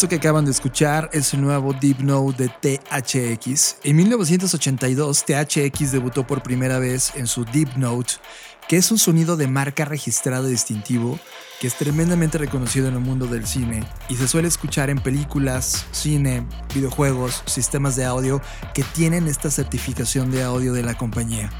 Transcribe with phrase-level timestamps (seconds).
[0.00, 3.76] Esto que acaban de escuchar es el nuevo Deep Note de THX.
[3.84, 8.14] En 1982, THX debutó por primera vez en su Deep Note,
[8.66, 11.20] que es un sonido de marca registrado distintivo
[11.60, 15.84] que es tremendamente reconocido en el mundo del cine y se suele escuchar en películas,
[15.90, 18.40] cine, videojuegos, sistemas de audio
[18.72, 21.50] que tienen esta certificación de audio de la compañía.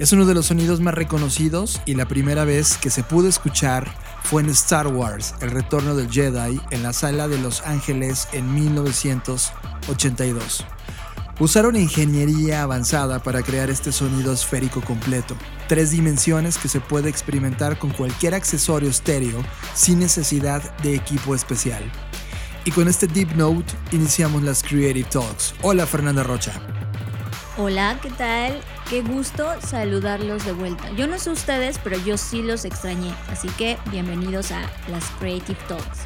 [0.00, 3.88] Es uno de los sonidos más reconocidos y la primera vez que se pudo escuchar
[4.24, 8.52] fue en Star Wars, El Retorno del Jedi, en la sala de Los Ángeles en
[8.52, 10.64] 1982.
[11.38, 15.36] Usaron ingeniería avanzada para crear este sonido esférico completo,
[15.68, 21.84] tres dimensiones que se puede experimentar con cualquier accesorio estéreo sin necesidad de equipo especial.
[22.64, 25.54] Y con este Deep Note iniciamos las Creative Talks.
[25.62, 26.60] Hola Fernanda Rocha.
[27.56, 28.60] Hola, ¿qué tal?
[28.88, 30.90] Qué gusto saludarlos de vuelta.
[30.90, 33.14] Yo no sé ustedes, pero yo sí los extrañé.
[33.28, 36.00] Así que bienvenidos a las Creative Talks.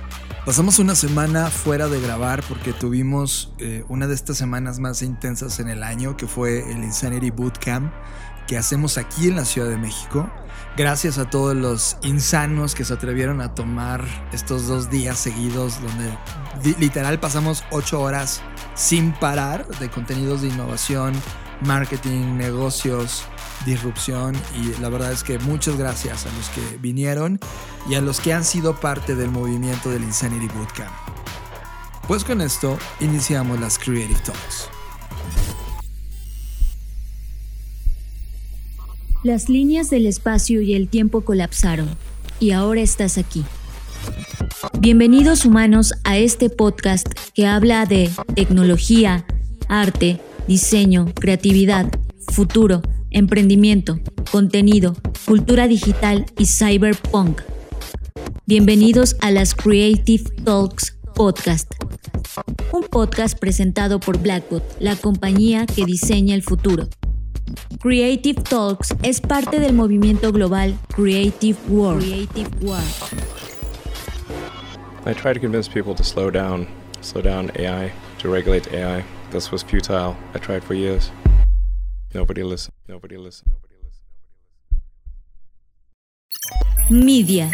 [0.46, 5.58] Pasamos una semana fuera de grabar porque tuvimos eh, una de estas semanas más intensas
[5.58, 7.92] en el año, que fue el Insanity Bootcamp
[8.46, 10.28] que hacemos aquí en la Ciudad de México.
[10.76, 16.16] Gracias a todos los insanos que se atrevieron a tomar estos dos días seguidos, donde
[16.78, 18.40] literal pasamos ocho horas
[18.74, 21.12] sin parar de contenidos de innovación,
[21.62, 23.24] marketing, negocios,
[23.66, 27.38] disrupción y la verdad es que muchas gracias a los que vinieron
[27.88, 30.92] y a los que han sido parte del movimiento del Insanity Bootcamp.
[32.06, 34.68] Pues con esto iniciamos las Creative Talks.
[39.24, 41.88] Las líneas del espacio y el tiempo colapsaron
[42.40, 43.44] y ahora estás aquí.
[44.78, 49.26] Bienvenidos humanos a este podcast que habla de tecnología,
[49.68, 51.92] arte, diseño, creatividad,
[52.32, 54.00] futuro, emprendimiento,
[54.32, 57.42] contenido, cultura digital y cyberpunk.
[58.46, 61.70] Bienvenidos a las Creative Talks Podcast,
[62.72, 66.88] un podcast presentado por Blackbot, la compañía que diseña el futuro.
[67.80, 72.02] Creative Talks es parte del movimiento global Creative World.
[72.02, 72.88] Creative World.
[75.04, 76.66] I try to convince people to slow down,
[77.02, 77.92] slow down AI,
[78.22, 79.04] to regulate AI.
[79.30, 80.16] This was futile.
[80.34, 81.12] I tried for years.
[82.14, 82.74] Nobody listened.
[82.88, 83.52] Nobody listened.
[83.52, 84.08] Nobody listened.
[86.88, 87.50] Media.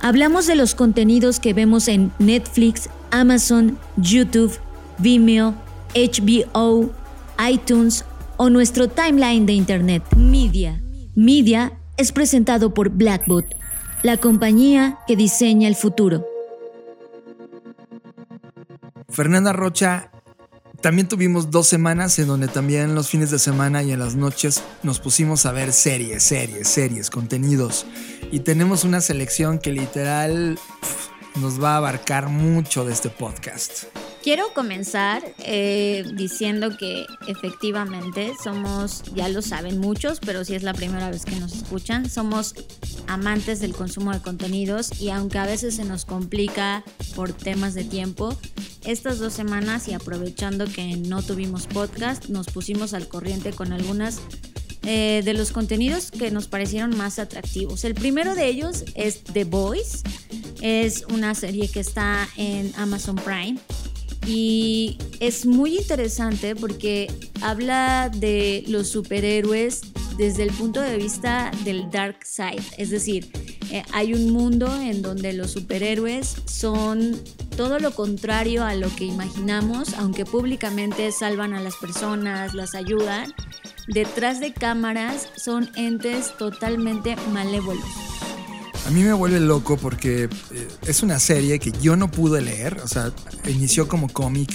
[0.00, 4.58] Hablamos de los contenidos que vemos en Netflix, Amazon, YouTube,
[4.98, 5.54] Vimeo,
[5.94, 6.90] HBO,
[7.38, 8.04] iTunes
[8.36, 10.02] o nuestro timeline de Internet.
[10.16, 10.82] Media.
[11.14, 13.46] Media es presentado por Blackbot,
[14.02, 16.26] la compañía que diseña el futuro.
[19.08, 20.10] Fernanda Rocha
[20.84, 24.62] también tuvimos dos semanas en donde también los fines de semana y en las noches
[24.82, 27.86] nos pusimos a ver series, series, series, contenidos.
[28.30, 30.58] Y tenemos una selección que literal
[31.36, 33.84] nos va a abarcar mucho de este podcast.
[34.24, 40.72] Quiero comenzar eh, diciendo que efectivamente somos, ya lo saben muchos, pero si es la
[40.72, 42.54] primera vez que nos escuchan, somos
[43.06, 46.82] amantes del consumo de contenidos y aunque a veces se nos complica
[47.14, 48.34] por temas de tiempo,
[48.86, 54.22] estas dos semanas y aprovechando que no tuvimos podcast, nos pusimos al corriente con algunas
[54.84, 57.84] eh, de los contenidos que nos parecieron más atractivos.
[57.84, 59.98] El primero de ellos es The Voice,
[60.62, 63.58] es una serie que está en Amazon Prime
[64.26, 67.12] Y es muy interesante porque
[67.42, 69.82] habla de los superhéroes
[70.16, 72.62] desde el punto de vista del dark side.
[72.78, 73.30] Es decir,
[73.70, 77.20] eh, hay un mundo en donde los superhéroes son
[77.56, 83.32] todo lo contrario a lo que imaginamos, aunque públicamente salvan a las personas, las ayudan.
[83.88, 88.03] Detrás de cámaras son entes totalmente malévolos.
[88.86, 92.80] A mí me vuelve loco porque eh, es una serie que yo no pude leer,
[92.84, 93.12] o sea,
[93.48, 94.50] inició como cómic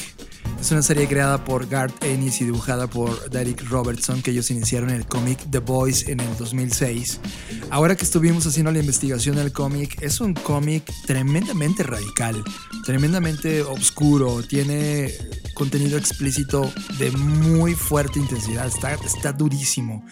[0.61, 4.89] es una serie creada por Garth Ennis y dibujada por Derek Robertson, que ellos iniciaron
[4.89, 7.21] el cómic The Boys en el 2006.
[7.69, 12.43] Ahora que estuvimos haciendo la investigación del cómic, es un cómic tremendamente radical,
[12.85, 15.13] tremendamente oscuro, tiene
[15.53, 20.05] contenido explícito de muy fuerte intensidad, está, está durísimo.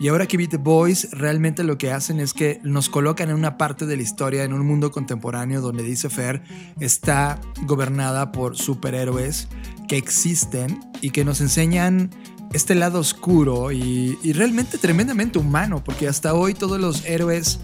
[0.00, 3.36] Y ahora que vi The Boys, realmente lo que hacen es que nos colocan en
[3.36, 6.42] una parte de la historia, en un mundo contemporáneo donde dice Fer,
[6.80, 9.48] está gobernada por superhéroes
[9.88, 12.10] que existen y que nos enseñan
[12.54, 17.58] este lado oscuro y, realmente tremendamente humano, porque hasta hoy todos los héroes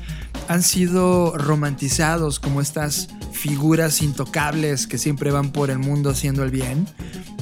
[0.48, 6.50] han sido romantizados como estas figuras intocables que siempre van por el mundo haciendo el
[6.50, 6.88] bien.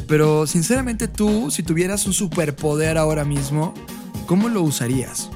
[0.07, 3.73] Pero sinceramente tú, si tuvieras un superpoder ahora mismo,
[4.27, 5.31] ¿cómo lo usarías?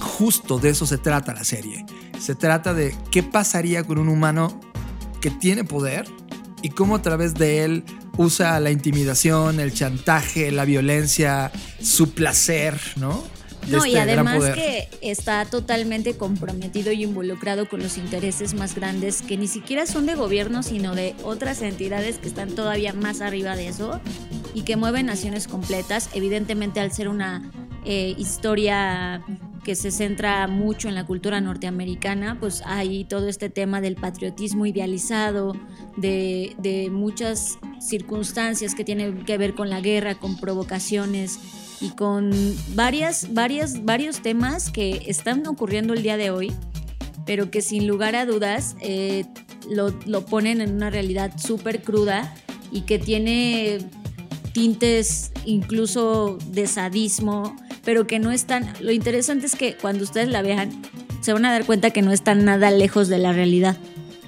[0.00, 1.84] Justo de eso se trata la serie.
[2.18, 4.58] Se trata de qué pasaría con un humano
[5.20, 6.06] que tiene poder
[6.62, 7.84] y cómo a través de él
[8.16, 11.50] usa la intimidación, el chantaje, la violencia,
[11.80, 13.33] su placer, ¿no?
[13.68, 19.22] No, y este además que está totalmente comprometido y involucrado con los intereses más grandes
[19.22, 23.56] que ni siquiera son de gobierno, sino de otras entidades que están todavía más arriba
[23.56, 24.00] de eso
[24.54, 26.10] y que mueven naciones completas.
[26.14, 27.50] Evidentemente, al ser una
[27.84, 29.22] eh, historia
[29.64, 34.66] que se centra mucho en la cultura norteamericana, pues hay todo este tema del patriotismo
[34.66, 35.56] idealizado,
[35.96, 41.38] de, de muchas circunstancias que tienen que ver con la guerra, con provocaciones
[41.84, 42.32] y con
[42.74, 46.50] varias, varias, varios temas que están ocurriendo el día de hoy,
[47.26, 49.26] pero que sin lugar a dudas eh,
[49.70, 52.34] lo, lo ponen en una realidad súper cruda
[52.72, 53.80] y que tiene
[54.52, 57.54] tintes incluso de sadismo,
[57.84, 58.72] pero que no están...
[58.80, 60.70] Lo interesante es que cuando ustedes la vean,
[61.20, 63.76] se van a dar cuenta que no están nada lejos de la realidad.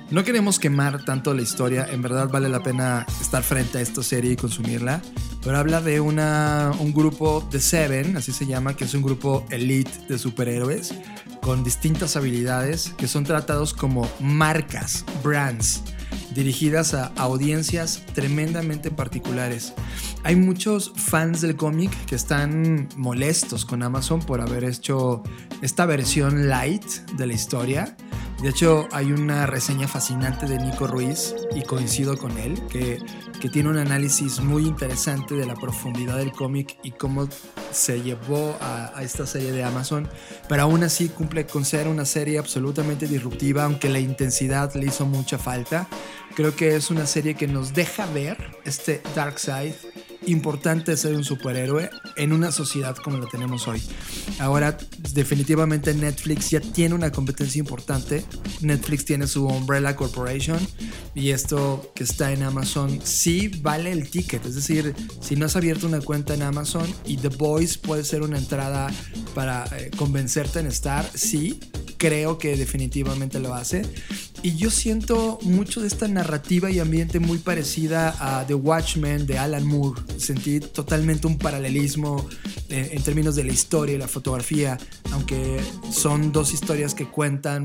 [0.08, 4.04] No queremos quemar tanto la historia, en verdad vale la pena estar frente a esta
[4.04, 5.02] serie y consumirla,
[5.42, 9.44] pero habla de una, un grupo de Seven, así se llama, que es un grupo
[9.50, 10.94] elite de superhéroes
[11.42, 15.82] con distintas habilidades que son tratados como marcas, brands,
[16.36, 19.72] dirigidas a audiencias tremendamente particulares.
[20.22, 25.24] Hay muchos fans del cómic que están molestos con Amazon por haber hecho
[25.62, 26.86] esta versión light
[27.16, 27.96] de la historia
[28.42, 32.98] de hecho, hay una reseña fascinante de Nico Ruiz, y coincido con él, que,
[33.40, 37.28] que tiene un análisis muy interesante de la profundidad del cómic y cómo
[37.72, 40.08] se llevó a, esta serie de Amazon,
[40.48, 45.06] pero aún así cumple con ser una serie absolutamente disruptiva, aunque la intensidad le hizo
[45.06, 45.88] mucha falta.
[46.34, 49.74] Creo que es una serie que nos deja ver este dark side
[50.26, 53.82] importante ser un superhéroe en una sociedad como la tenemos hoy.
[54.38, 54.76] Ahora,
[55.12, 58.24] definitivamente Netflix ya tiene una competencia importante.
[58.60, 60.58] Netflix tiene su Umbrella Corporation
[61.14, 64.44] y esto que está en Amazon sí vale el ticket.
[64.44, 68.22] Es decir, si no has abierto una cuenta en Amazon y The Voice puede ser
[68.22, 68.92] una entrada
[69.34, 71.60] para eh, convencerte en estar, sí,
[71.96, 73.82] creo que definitivamente lo hace.
[74.46, 79.38] Y yo siento mucho de esta narrativa y ambiente muy parecida a The Watchmen de
[79.38, 80.00] Alan Moore.
[80.18, 82.24] Sentí totalmente un paralelismo
[82.68, 84.78] eh, en términos de la historia y la fotografía,
[85.10, 85.60] aunque
[85.90, 87.64] son dos historias que cuentan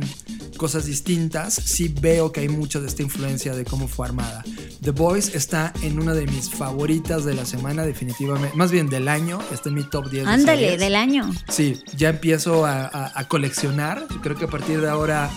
[0.57, 4.43] cosas distintas, sí veo que hay mucha de esta influencia de cómo fue armada.
[4.81, 9.07] The Boys está en una de mis favoritas de la semana, definitivamente, más bien del
[9.07, 10.25] año, está en mi top 10.
[10.25, 11.29] Ándale, del año.
[11.47, 15.29] Sí, ya empiezo a, a coleccionar, creo que a partir de ahora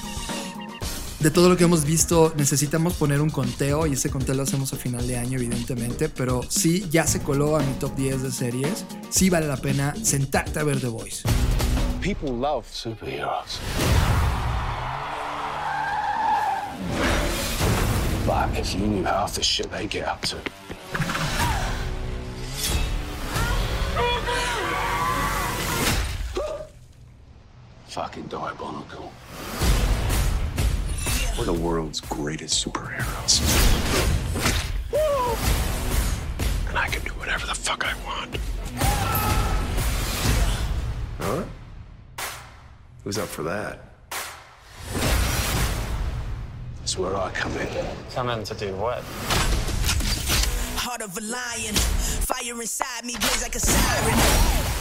[1.24, 4.74] de todo lo que hemos visto, necesitamos poner un conteo y ese conteo lo hacemos
[4.74, 6.10] a final de año, evidentemente.
[6.10, 8.84] Pero sí, ya se coló a mi top 10 de series.
[9.08, 11.26] Sí vale la pena sentarte a ver The Voice.
[12.02, 13.58] People love superheroes.
[18.26, 20.36] But if you knew half the shit they get up to.
[27.88, 29.10] Fucking diabolical.
[31.38, 33.40] We're the world's greatest superheroes.
[36.68, 38.36] And I can do whatever the fuck I want.
[41.18, 41.44] Huh?
[43.02, 43.80] Who's up for that?
[46.78, 47.86] That's where I come in.
[48.12, 49.02] Come in to do what?
[50.84, 51.74] heart of a lion.
[51.74, 54.63] Fire inside me blaze like a siren.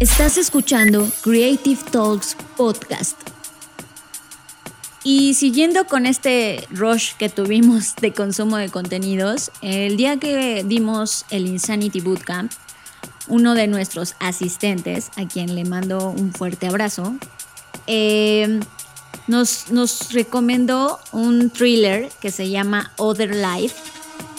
[0.00, 3.18] Estás escuchando Creative Talks Podcast.
[5.04, 11.26] Y siguiendo con este rush que tuvimos de consumo de contenidos, el día que dimos
[11.28, 12.50] el Insanity Bootcamp,
[13.28, 17.14] uno de nuestros asistentes, a quien le mando un fuerte abrazo,
[17.86, 18.58] eh,
[19.26, 23.76] nos, recomendó un thriller que se llama Other Life.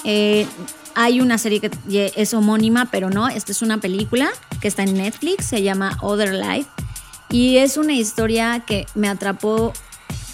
[0.05, 0.47] Eh,
[0.95, 4.29] hay una serie que es homónima, pero no, esta es una película
[4.61, 6.69] que está en Netflix, se llama Other Life.
[7.29, 9.73] Y es una historia que me atrapó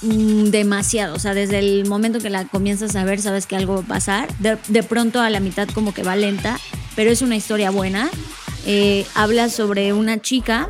[0.02, 1.16] mm, demasiado.
[1.16, 3.84] O sea, desde el momento que la comienzas a ver, sabes que algo va a
[3.84, 4.28] pasar.
[4.40, 6.60] De, pronto a la mitad como que va lenta,
[6.96, 8.10] pero es una historia buena.
[8.66, 10.70] Eh, habla sobre una chica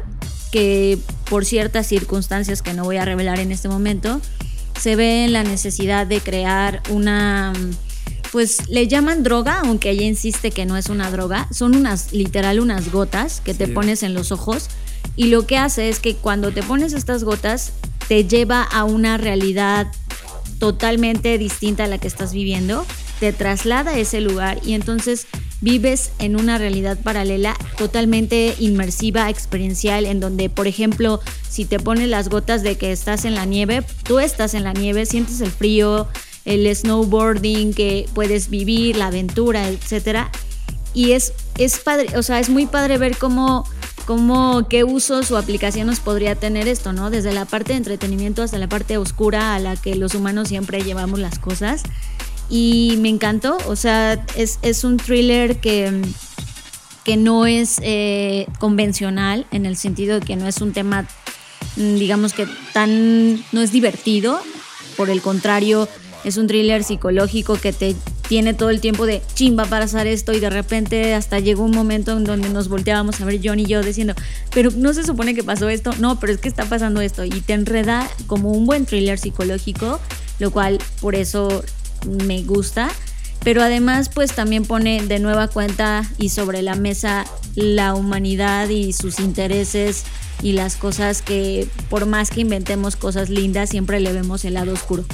[0.52, 0.98] que
[1.30, 4.22] por ciertas circunstancias que no voy a revelar en este momento,
[4.80, 7.54] se ve en la necesidad de crear una
[8.32, 11.48] pues le llaman droga, aunque ella insiste que no es una droga.
[11.52, 14.68] Son unas, literal, unas gotas que te pones en los ojos.
[15.16, 17.74] Y lo que hace es que cuando te pones estas gotas,
[18.08, 19.88] te lleva a una realidad
[20.60, 22.86] totalmente distinta a la que estás viviendo.
[23.20, 25.28] Te traslada a ese lugar y entonces
[25.60, 31.20] vives en una realidad paralela totalmente inmersiva, experiencial, en donde, por ejemplo,
[31.50, 34.74] si te pones las gotas de que estás en la nieve, tú estás en la
[34.74, 36.08] nieve, sientes el frío,
[36.48, 40.32] el snowboarding que puedes vivir, la aventura, etcétera.
[40.94, 43.66] Y es, es padre, o sea, es muy padre ver cómo,
[44.06, 47.10] cómo, qué usos o aplicaciones podría tener esto, ¿no?
[47.10, 50.82] Desde la parte de entretenimiento hasta la parte oscura a la que los humanos siempre
[50.82, 51.84] llevamos las cosas.
[52.50, 56.02] Y me encantó, o sea, es, es un thriller que,
[57.04, 61.06] que no es eh, convencional en el sentido de que no es un tema,
[61.76, 64.40] mm, digamos que tan, no es divertido,
[64.96, 65.90] por el contrario,
[66.24, 67.96] es un thriller psicológico que te
[68.28, 71.72] tiene todo el tiempo de chimba para hacer esto y de repente hasta llegó un
[71.72, 74.14] momento en donde nos volteábamos a ver John y yo diciendo,
[74.54, 77.30] pero no se supone que pasó esto, no, pero es que está pasando esto y
[77.42, 80.00] te enreda como un buen thriller psicológico,
[80.40, 81.64] lo cual por eso
[82.06, 82.90] me gusta,
[83.44, 88.94] pero además pues también pone de nueva cuenta y sobre la mesa la humanidad y
[88.94, 90.04] sus intereses
[90.44, 94.74] y las cosas que por más que inventemos cosas lindas siempre le vemos el lado
[94.74, 95.06] oscuro.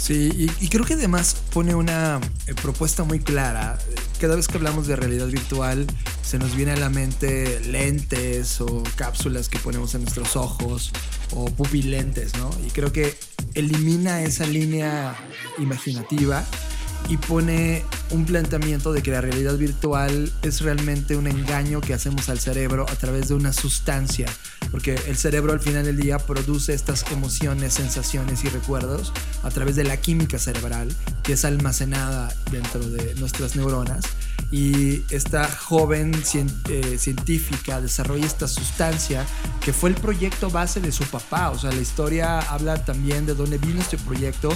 [0.00, 3.78] Sí, y, creo que además pone una eh, propuesta muy clara.
[4.18, 5.86] Cada vez que hablamos de realidad virtual,
[6.22, 10.90] se nos viene a la mente lentes o cápsulas que ponemos en nuestros ojos
[11.32, 12.50] o pupilentes, ¿no?
[12.66, 13.14] Y creo que
[13.54, 15.14] elimina esa línea
[15.58, 16.46] imaginativa
[17.10, 22.30] y pone un planteamiento de que la realidad virtual es realmente un engaño que hacemos
[22.30, 24.26] al cerebro a través de una sustancia,
[24.70, 29.12] porque el cerebro al final del día produce estas emociones, sensaciones y recuerdos
[29.42, 34.04] a través de la química cerebral que es almacenada dentro de nuestras neuronas
[34.50, 36.12] y esta joven
[36.68, 39.24] eh, científica desarrolla esta sustancia
[39.64, 43.34] que fue el proyecto base de su papá, o sea, la historia habla también de
[43.34, 44.50] dónde vino este proyecto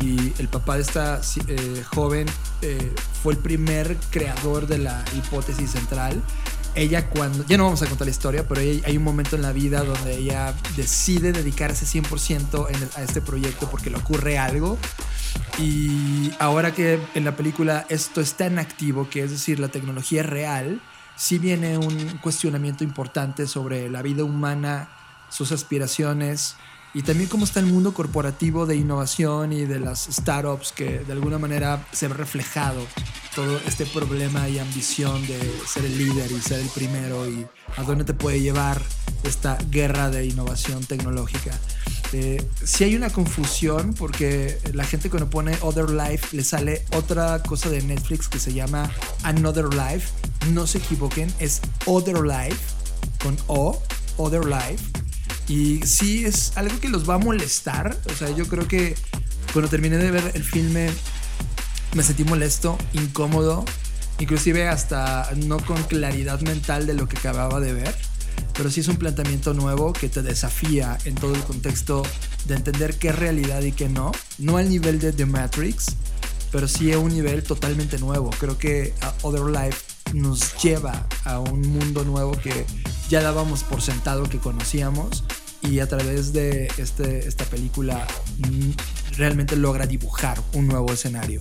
[0.00, 2.26] y el papá de esta eh, joven
[2.62, 6.22] eh, fue el primer creador de la hipótesis central.
[6.78, 9.42] Ella cuando, ya no vamos a contar la historia, pero hay, hay un momento en
[9.42, 14.78] la vida donde ella decide dedicarse 100% en- a este proyecto porque le ocurre algo.
[15.58, 20.20] Y ahora que en la película esto está en activo, que es decir, la tecnología
[20.20, 20.80] es real,
[21.16, 24.88] sí viene un cuestionamiento importante sobre la vida humana,
[25.30, 26.54] sus aspiraciones
[26.98, 31.12] y también cómo está el mundo corporativo de innovación y de las startups que de
[31.12, 32.84] alguna manera se ve reflejado
[33.36, 37.84] todo este problema y ambición de ser el líder y ser el primero y a
[37.84, 38.82] dónde te puede llevar
[39.22, 41.56] esta guerra de innovación tecnológica.
[42.12, 47.44] Eh, sí hay una confusión porque la gente cuando pone Other Life le sale otra
[47.44, 48.90] cosa de Netflix que se llama
[49.22, 50.08] Another Life.
[50.50, 52.58] No se equivoquen, es Other Life
[53.22, 53.80] con O,
[54.16, 55.07] Other Life.
[55.48, 57.96] Y sí es algo que los va a molestar.
[58.12, 58.94] O sea, yo creo que
[59.52, 60.90] cuando terminé de ver el filme
[61.94, 63.64] me sentí molesto, incómodo,
[64.18, 67.94] inclusive hasta no con claridad mental de lo que acababa de ver.
[68.54, 72.02] Pero sí es un planteamiento nuevo que te desafía en todo el contexto
[72.46, 74.12] de entender qué es realidad y qué no.
[74.38, 75.86] No al nivel de The Matrix,
[76.52, 78.30] pero sí a un nivel totalmente nuevo.
[78.38, 79.78] Creo que Other Life
[80.12, 82.66] nos lleva a un mundo nuevo que
[83.08, 85.24] ya dábamos por sentado que conocíamos
[85.62, 88.06] y a través de este, esta película
[88.38, 88.70] mm,
[89.16, 91.40] realmente logra dibujar un nuevo escenario.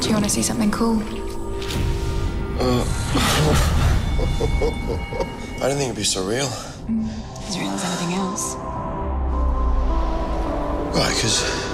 [0.00, 1.02] Do you want to see something cool?
[5.64, 6.46] I don't think it'd be so real.
[7.48, 8.54] As real as anything else.
[10.92, 11.08] Why?
[11.08, 11.73] Because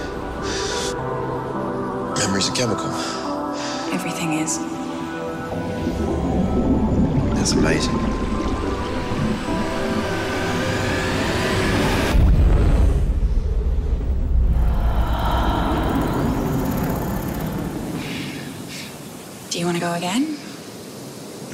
[2.21, 2.91] memory's a chemical.
[3.95, 4.59] Everything is.
[7.35, 7.97] That's amazing.
[19.49, 20.27] Do you want to go again?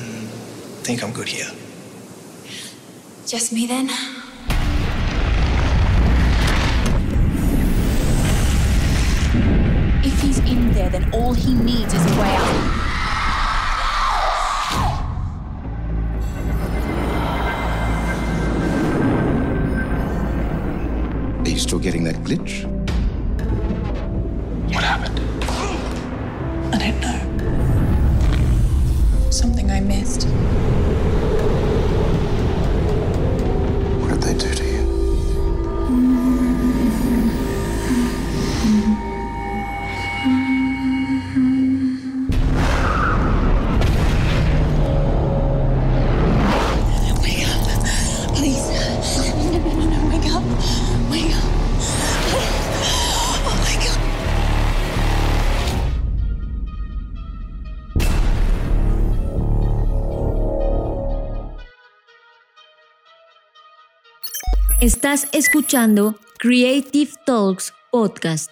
[0.03, 0.27] Mm,
[0.83, 1.47] think I'm good here.
[3.25, 3.89] Just me then?
[11.13, 12.66] All he needs is a way out.
[65.07, 68.51] Estás escuchando Creative Talks Podcast.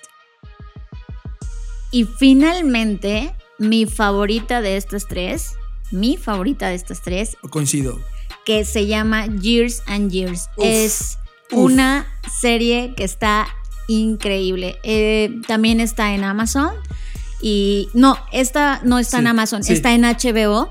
[1.90, 5.54] Y finalmente, mi favorita de estas tres,
[5.90, 7.98] mi favorita de estas tres, Coincido.
[8.44, 10.48] que se llama Years and Years.
[10.56, 11.18] Uf, es
[11.50, 11.58] uf.
[11.58, 12.06] una
[12.40, 13.48] serie que está
[13.88, 14.78] increíble.
[14.84, 16.70] Eh, también está en Amazon.
[17.42, 19.72] Y no, esta no está en Amazon, sí.
[19.72, 20.70] está en HBO.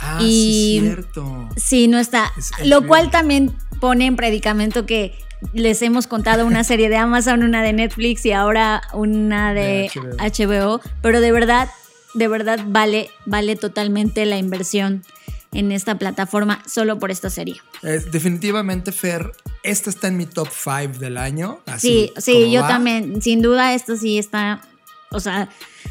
[0.00, 1.48] Ah, Y- sí, cierto.
[1.56, 2.30] Sí, no está.
[2.36, 5.12] Es Lo cual también pone en predicamento que
[5.52, 10.46] les hemos contado una serie de Amazon, una de Netflix y ahora una de, De
[10.46, 10.80] HBO.
[11.02, 11.68] Pero de verdad,
[12.14, 15.04] de verdad vale, vale totalmente la inversión
[15.52, 17.56] en esta plataforma solo por esta serie.
[17.82, 21.60] Eh, definitivamente, Fer, esta está en mi top 5 del año.
[21.66, 22.68] Así Sí, sí, yo va.
[22.68, 23.20] también.
[23.20, 24.62] Sin duda, esto sí está.
[25.10, 25.50] O sea,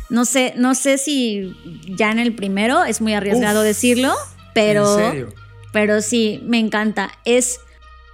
[0.09, 1.55] no sé, no sé si
[1.95, 4.15] ya en el primero es muy arriesgado Uf, decirlo,
[4.55, 4.99] pero.
[4.99, 5.33] ¿En serio?
[5.71, 7.11] Pero sí, me encanta.
[7.23, 7.59] Es.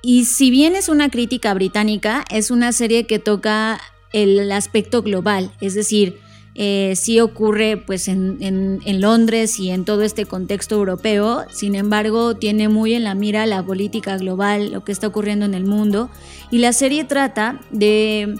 [0.01, 3.79] Y si bien es una crítica británica, es una serie que toca
[4.13, 5.51] el aspecto global.
[5.61, 6.19] Es decir,
[6.55, 11.43] eh, sí ocurre pues en, en- en Londres y en todo este contexto europeo.
[11.51, 15.53] Sin embargo, tiene muy en la mira la política global, lo que está ocurriendo en
[15.53, 16.09] el mundo.
[16.49, 18.35] Y la serie trata de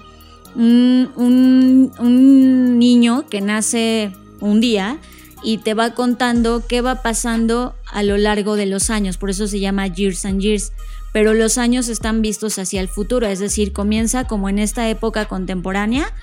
[0.55, 4.97] un, un- un niño que nace un día
[5.43, 9.47] y te va contando qué va pasando a lo largo de los años, por eso
[9.47, 10.73] se llama Years and Years,
[11.11, 15.25] pero los años están vistos hacia el futuro, es decir, comienza como en esta época
[15.25, 16.13] contemporánea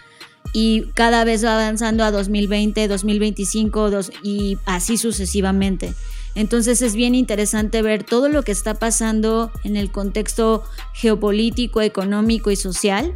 [0.52, 5.92] y cada vez va avanzando a 2020, 2025 dos- y así sucesivamente.
[6.34, 10.62] Entonces es bien interesante ver todo lo que está pasando en el contexto
[10.94, 13.14] geopolítico, económico y social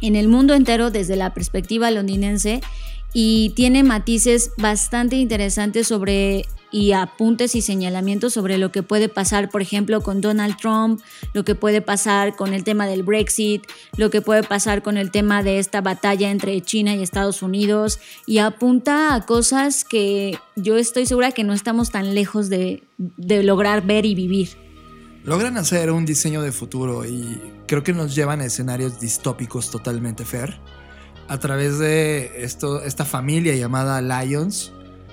[0.00, 2.62] en el mundo entero desde la perspectiva londinense
[3.12, 9.50] y tiene matices bastante interesantes sobre y apuntes y señalamientos sobre lo que puede pasar,
[9.50, 11.00] por ejemplo, con Donald Trump,
[11.32, 13.64] lo que puede pasar con el tema del Brexit,
[13.96, 17.98] lo que puede pasar con el tema de esta batalla entre China y Estados Unidos
[18.26, 23.42] y apunta a cosas que yo estoy segura que no estamos tan lejos de, de
[23.42, 24.50] lograr ver y vivir.
[25.24, 30.24] Logran hacer un diseño de futuro y creo que nos llevan a escenarios distópicos totalmente,
[30.24, 30.58] Fer.
[31.28, 34.72] A través de esto, esta familia llamada Lions,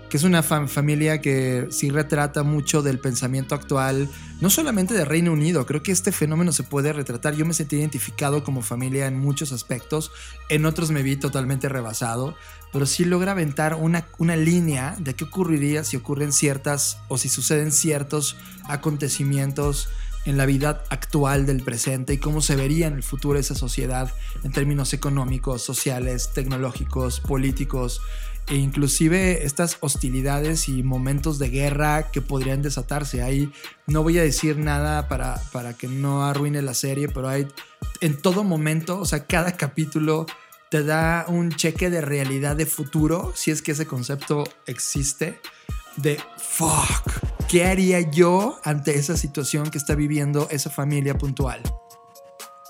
[0.10, 5.04] que es una fam- familia que sí retrata mucho del pensamiento actual, no solamente de
[5.04, 7.36] Reino Unido, creo que este fenómeno se puede retratar.
[7.36, 10.12] Yo me sentí identificado como familia en muchos aspectos,
[10.50, 12.36] en otros me vi totalmente rebasado,
[12.72, 17.30] pero sí logra aventar una, una línea de qué ocurriría si ocurren ciertas o si
[17.30, 19.90] suceden ciertos acontecimientos
[20.26, 24.14] en la vida actual del presente y cómo se vería en el futuro esa sociedad
[24.44, 28.02] en términos económicos, sociales, tecnológicos, políticos
[28.50, 33.22] e inclusive estas hostilidades y momentos de guerra que podrían desatarse.
[33.22, 33.52] Ahí
[33.88, 37.48] no voy a decir nada para, para que no arruine la serie, pero hay
[38.02, 40.26] en todo momento, o sea, cada capítulo
[40.70, 45.40] te da un cheque de realidad de futuro, si es que ese concepto existe,
[45.98, 47.12] de fuck,
[47.48, 51.62] ¿qué haría yo ante esa situación que está viviendo esa familia puntual?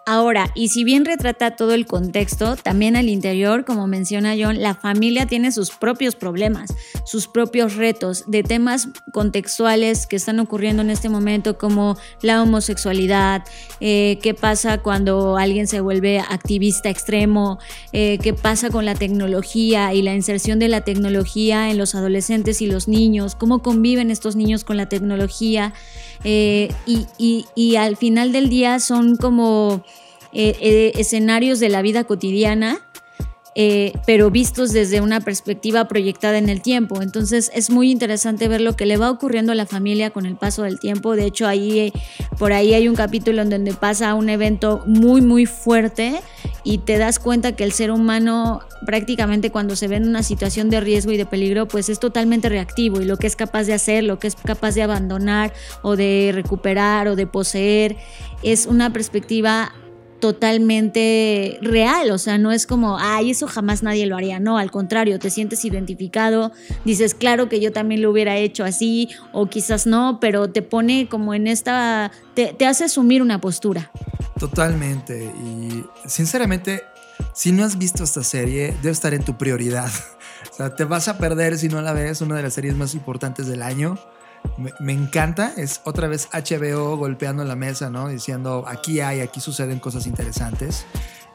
[0.10, 4.74] Ahora, y si bien retrata todo el contexto, también al interior, como menciona John, la
[4.74, 10.92] familia tiene sus propios problemas, sus propios retos de temas contextuales que están ocurriendo en
[10.92, 13.44] este momento, como la homosexualidad,
[13.82, 17.60] eh, qué pasa cuando alguien se vuelve activista extremo,
[17.92, 22.62] eh, qué pasa con la tecnología y la inserción de la tecnología en los adolescentes
[22.62, 25.74] y los niños, cómo conviven estos niños con la tecnología.
[26.24, 29.84] Eh, y, al final del día son como
[30.40, 32.78] eh, eh, escenarios de la vida cotidiana,
[33.56, 37.02] eh, pero vistos desde una perspectiva proyectada en el tiempo.
[37.02, 40.36] Entonces es muy interesante ver lo que le va ocurriendo a la familia con el
[40.36, 41.16] paso del tiempo.
[41.16, 41.92] De hecho, ahí,
[42.38, 46.22] por ahí hay un capítulo en donde pasa un evento muy, muy fuerte
[46.64, 50.70] y te das cuenta que el ser humano prácticamente cuando se ve en una situación
[50.70, 53.74] de riesgo y de peligro, pues es totalmente reactivo y lo que es capaz de
[53.74, 57.98] hacer, lo que es capaz de abandonar o de recuperar o de poseer,
[58.44, 59.74] es una perspectiva
[60.20, 64.72] totalmente real, o sea, no es como, ay, eso jamás nadie lo haría, no, al
[64.72, 66.52] contrario, te sientes identificado,
[66.86, 71.08] dices, claro que yo también lo hubiera hecho así, o quizás no, pero te pone
[71.08, 73.92] como en esta, te, hace asumir una postura.
[74.40, 75.34] Totalmente.
[75.44, 76.84] Y sinceramente,
[77.34, 79.90] si no has visto esta serie, debe estar en tu prioridad.
[80.52, 82.96] O sea, te vas a perder si no la ves, una de las series más
[82.96, 84.00] importantes del año.
[84.80, 88.08] Me, encanta, es otra vez HBO golpeando la mesa, ¿no?
[88.08, 90.86] Diciendo, aquí hay, aquí suceden cosas interesantes.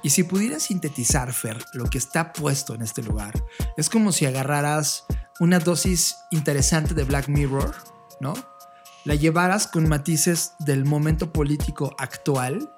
[0.03, 3.33] Y si pudieras sintetizar, Fer, lo que está puesto en este lugar,
[3.77, 5.05] es como si agarraras
[5.38, 7.75] una dosis interesante de Black Mirror,
[8.20, 8.35] ¿no?
[9.05, 12.72] La llevaras con matices del momento político actual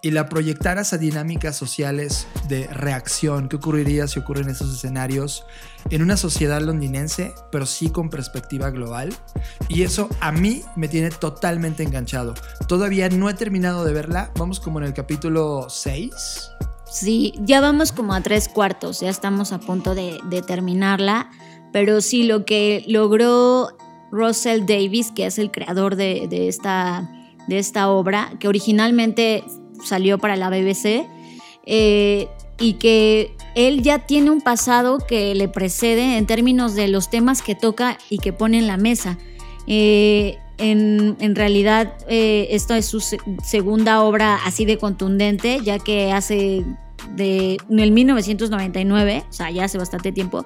[0.00, 3.48] y la proyectaras a dinámicas sociales de reacción.
[3.48, 5.44] ¿Qué ocurriría si ocurren esos escenarios
[5.90, 9.12] en una sociedad londinense, pero sí con perspectiva global?
[9.68, 12.34] Y eso a mí me tiene totalmente enganchado.
[12.68, 14.30] Todavía no he terminado de verla.
[14.36, 16.50] Vamos como en el capítulo 6.
[16.90, 21.30] Sí, ya vamos como a tres cuartos, ya estamos a punto de, terminarla,
[21.70, 23.76] pero sí lo que logró
[24.10, 27.10] Russell Davis, que es el creador de esta,
[27.48, 29.42] de esta obra, que originalmente
[29.84, 31.06] salió para la BBC,
[31.66, 32.28] eh,
[32.60, 37.42] y que él ya tiene un pasado que le precede en términos de los temas
[37.42, 39.18] que toca y que pone en la mesa.
[39.66, 45.78] Eh, en, en realidad, eh, esta es su se- segunda obra así de contundente, ya
[45.78, 46.64] que hace
[47.14, 50.44] de en el 1999, o sea, ya hace bastante tiempo.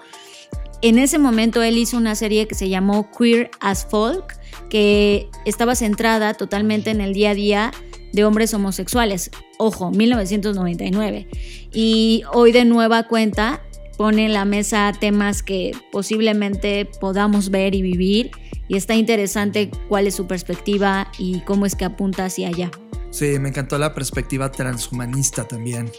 [0.82, 4.36] En ese momento él hizo una serie que se llamó Queer as Folk,
[4.68, 7.70] que estaba centrada totalmente en el día a día
[8.12, 9.30] de hombres homosexuales.
[9.58, 11.28] Ojo, 1999.
[11.72, 13.62] Y hoy de nueva cuenta
[13.96, 18.30] pone en la mesa temas que posiblemente podamos ver y vivir.
[18.68, 22.70] Y está interesante cuál es su perspectiva y cómo es que apunta hacia allá.
[23.10, 25.90] Sí, me encantó la perspectiva transhumanista también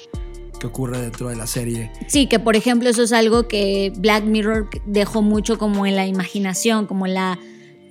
[0.60, 1.92] que ocurre dentro de la serie.
[2.08, 6.08] Sí, que por ejemplo eso es algo que Black Mirror dejó mucho como en la
[6.08, 7.40] imaginación, como en la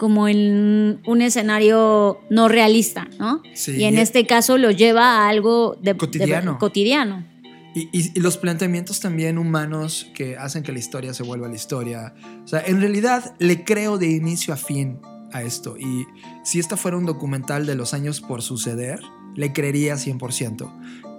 [0.03, 3.41] como en un escenario no realista, ¿no?
[3.55, 3.77] Sí.
[3.77, 6.59] y en este caso lo lleva a algo de, de- Cotidiano.
[6.59, 7.25] cotidiano.
[7.73, 11.55] Y, y- y los planteamientos también humanos que hacen que la historia se vuelva la
[11.55, 12.15] historia.
[12.45, 14.99] O sea, en realidad le creo de inicio a fin
[15.33, 15.77] a esto.
[15.79, 16.05] Y
[16.43, 18.99] si esta fuera un documental de los años por suceder,
[19.37, 20.69] le creería 100%.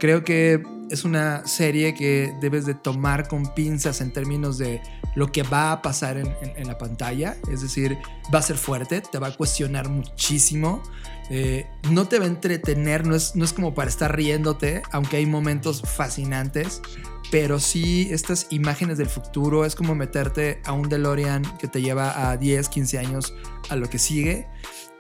[0.03, 4.81] Creo que es una serie que debes de tomar con pinzas en términos de
[5.15, 7.37] lo que va a pasar en, la pantalla.
[7.49, 7.97] Es decir,
[8.35, 10.83] va a ser fuerte, te va a cuestionar muchísimo.
[11.29, 15.15] Eh, no te va a entretener, no es, no es como para estar riéndote, aunque
[15.15, 16.81] hay momentos fascinantes.
[17.31, 22.29] Pero sí, estas imágenes del futuro es como meterte a un DeLorean que te lleva
[22.29, 23.33] a 10, 15 años
[23.69, 24.49] a lo que sigue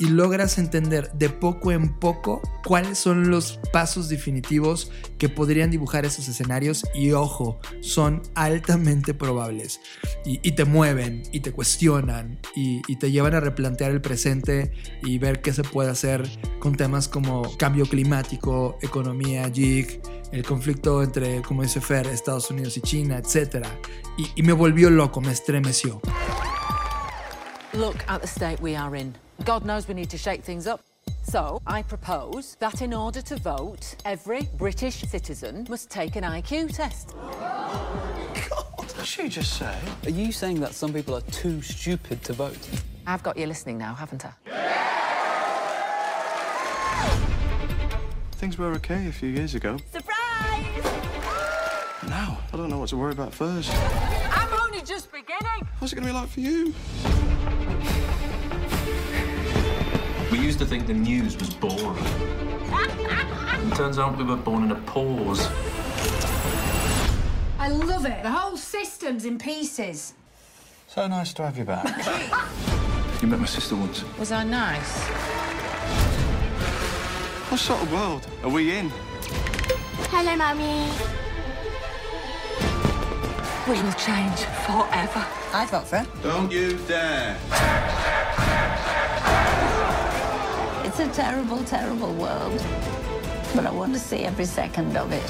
[0.03, 6.03] y logras entender de poco en poco cuáles son los pasos definitivos que podrían dibujar
[6.03, 9.79] esos escenarios y ojo, son altamente probables
[10.25, 15.41] y, te mueven y te cuestionan y, te llevan a replantear el presente y ver
[15.41, 16.27] qué se puede hacer
[16.59, 20.01] con temas como cambio climático, economía, jig,
[20.33, 23.65] el conflicto entre, como dice Fer, Estados Unidos y China, etc.
[24.17, 26.01] Y, y me volvió loco, me estremeció.
[27.73, 29.22] Look at the state we are in.
[29.43, 30.81] God knows we need to shake things up.
[31.23, 36.75] So, I propose that in order to vote, every British citizen must take an IQ
[36.75, 37.13] test.
[37.17, 39.77] God, What did she just say?
[40.05, 42.57] Are you saying that some people are too stupid to vote?
[43.05, 44.31] I've got you listening now, haven't I?
[48.33, 49.77] Things were okay a few years ago.
[49.91, 50.83] Surprise!
[52.07, 53.71] Now, I don't know what to worry about first.
[53.73, 55.67] I'm only just beginning.
[55.79, 56.73] What's it gonna be like for you?
[60.43, 62.03] Used to think the news was boring.
[62.03, 65.47] it turns out we were born in a pause.
[67.57, 68.21] I love it.
[68.23, 70.13] The whole system's in pieces.
[70.87, 71.85] So nice to have you back.
[73.21, 74.03] you met my sister once.
[74.19, 74.99] Was I nice?
[77.49, 78.91] What sort of world are we in?
[80.11, 80.89] Hello, Mummy.
[83.65, 85.25] We will change forever.
[85.53, 86.07] I'd vote for it.
[86.21, 88.22] Don't you dare.
[90.95, 92.63] It's a terrible, terrible world.
[93.55, 95.25] But I want to see every second of it.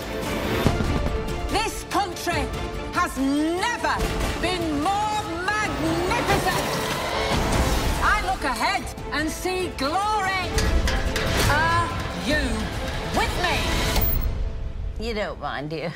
[1.53, 2.43] This country
[2.91, 3.95] has never
[4.41, 6.65] been more magnificent.
[8.03, 10.51] I look ahead and see glory.
[11.49, 11.87] Are
[12.27, 12.43] you
[13.15, 15.07] with me?
[15.07, 15.91] You don't mind, do you?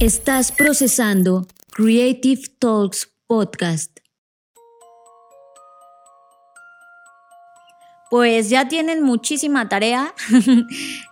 [0.00, 3.98] Estás procesando Creative Talks Podcast.
[8.10, 10.14] Pues ya tienen muchísima tarea.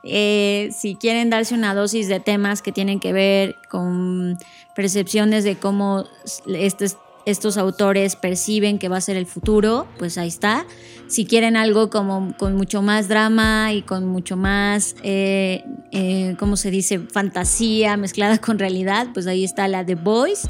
[0.05, 4.37] Eh, si quieren darse una dosis de temas que tienen que ver con
[4.75, 6.05] percepciones de cómo
[6.46, 10.67] estos, estos autores perciben que va a ser el futuro, pues ahí está.
[11.07, 16.57] Si quieren algo como con mucho más drama y con mucho más, eh, eh, ¿cómo
[16.57, 16.99] se dice?
[16.99, 20.49] Fantasía mezclada con realidad, pues ahí está la The Voice.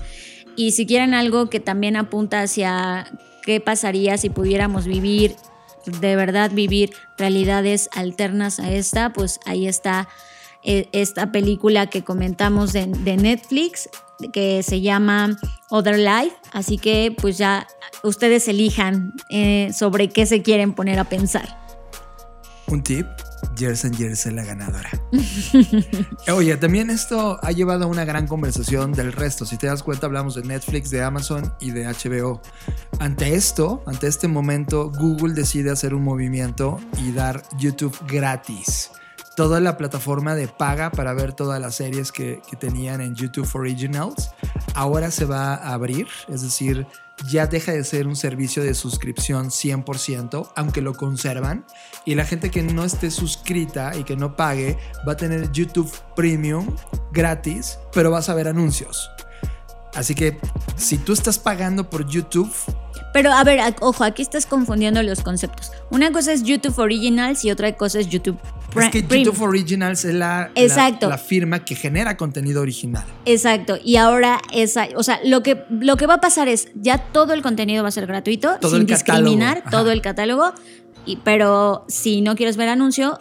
[0.56, 3.06] Y si quieren algo que también apunta hacia
[3.42, 5.34] qué pasaría si pudiéramos vivir,
[6.00, 10.08] de verdad vivir realidades alternas a esta, pues ahí está
[10.62, 13.88] eh, esta película que comentamos de, de Netflix
[14.32, 15.38] que se llama
[15.70, 16.36] Other Life.
[16.52, 17.66] Así que pues ya
[18.02, 21.58] ustedes elijan eh, sobre qué se quieren poner a pensar.
[22.68, 23.06] Un tip,
[23.56, 24.90] Jersen Jersen la ganadora.
[26.34, 29.44] Oye, también esto ha llevado a una gran conversación del resto.
[29.44, 32.40] Si te das cuenta, hablamos de Netflix, de Amazon y de HBO.
[32.98, 38.90] Ante esto, ante este momento, Google decide hacer un movimiento y dar YouTube gratis.
[39.36, 44.30] Toda la plataforma de paga para ver todas las series que, tenían en YouTube Originals
[44.74, 46.86] ahora se va a abrir, es decir,
[47.30, 51.64] ya deja de ser un servicio de suscripción 100%, aunque lo conservan.
[52.04, 55.90] Y la gente que no esté suscrita y que no pague va a tener YouTube
[56.16, 56.74] Premium
[57.12, 59.10] gratis, pero vas a ver anuncios.
[59.94, 60.38] Así que
[60.76, 62.52] si tú estás pagando por YouTube,
[63.12, 65.70] Pero a ver, ojo, aquí estás confundiendo los conceptos.
[65.90, 68.38] Una cosa es YouTube Originals y otra cosa es YouTube
[68.72, 69.02] Pre- es que.
[69.02, 71.08] YouTube Originals es la, Exacto.
[71.10, 73.04] la firma que genera contenido original.
[73.26, 76.98] Exacto, y ahora esa, o sea, lo que, lo que va a pasar es ya
[76.98, 80.52] todo el contenido va a ser gratuito, Todo sin discriminar todo el catálogo,
[81.04, 83.18] y, pero si no quieres ver anuncio,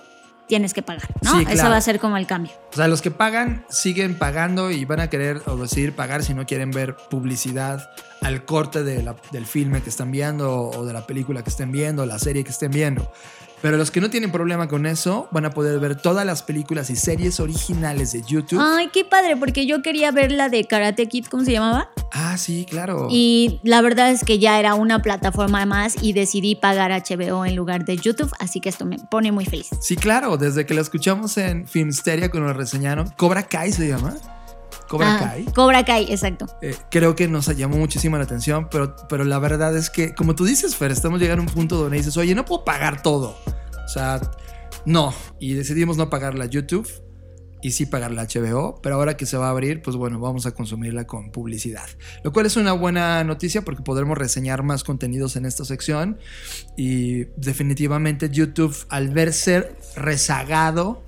[0.52, 1.40] tienes que pagar, ¿no?
[1.40, 1.70] Sí, claro.
[1.70, 2.52] va a ser como el cambio.
[2.74, 6.34] O sea, los que pagan siguen pagando y van a querer o decidir pagar si
[6.34, 10.92] no quieren ver publicidad al corte de la- del filme que están viendo o de
[10.92, 13.10] la película que estén viendo, la serie que estén viendo.
[13.62, 16.90] Pero los que no tienen problema con eso van a poder ver todas las películas
[16.90, 18.60] y series originales de YouTube.
[18.62, 21.90] Ay, qué padre, porque yo quería ver la de Karate Kid, ¿cómo se llamaba?
[22.12, 23.08] Ah, sí, claro.
[23.10, 27.56] Y la verdad es que ya era una plataforma más y decidí pagar HBO en
[27.56, 29.70] lugar de YouTube, así que esto me pone muy feliz.
[29.80, 34.16] Sí, claro, desde que lo escuchamos en Filmsteria cuando lo reseñaron, Cobra Kai se llama.
[34.92, 35.46] Cobra Ah, Kai.
[35.46, 36.48] Cobra Kai, exacto.
[36.62, 40.36] Eh, creo que nos llamó muchísimo la atención, pero, pero la verdad es que, como
[40.36, 43.38] tú dices, Fer, estamos llegando a un punto donde dices, oye, no puedo pagar todo.
[43.86, 44.20] O sea,
[44.84, 45.14] no.
[45.40, 46.90] Y decidimos no pagar la YouTube
[47.62, 50.46] y sí pagar la HBO, pero ahora que se va a abrir, pues bueno, vamos
[50.46, 51.88] a consumirla con publicidad.
[52.24, 56.18] Lo cual es una buena noticia porque podremos reseñar más contenidos en esta sección
[56.76, 61.04] y definitivamente YouTube, al verse rezagado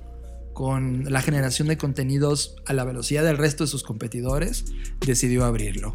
[0.54, 4.64] con la generación de contenidos a la velocidad del resto de sus competidores,
[5.04, 5.92] decidió abrirlo.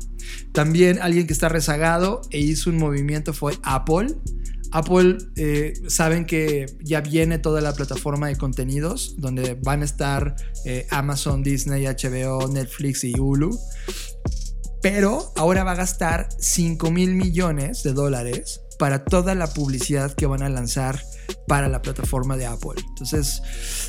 [0.52, 4.16] También alguien que está rezagado e hizo un movimiento fue Apple.
[4.72, 10.36] Apple, eh, saben que ya viene toda la plataforma de contenidos, donde van a estar
[10.66, 13.58] eh, Amazon, Disney, HBO, Netflix y Hulu.
[14.82, 20.26] Pero ahora va a gastar 5 mil millones de dólares para toda la publicidad que
[20.26, 21.02] van a lanzar
[21.48, 22.82] para la plataforma de Apple.
[22.90, 23.42] Entonces,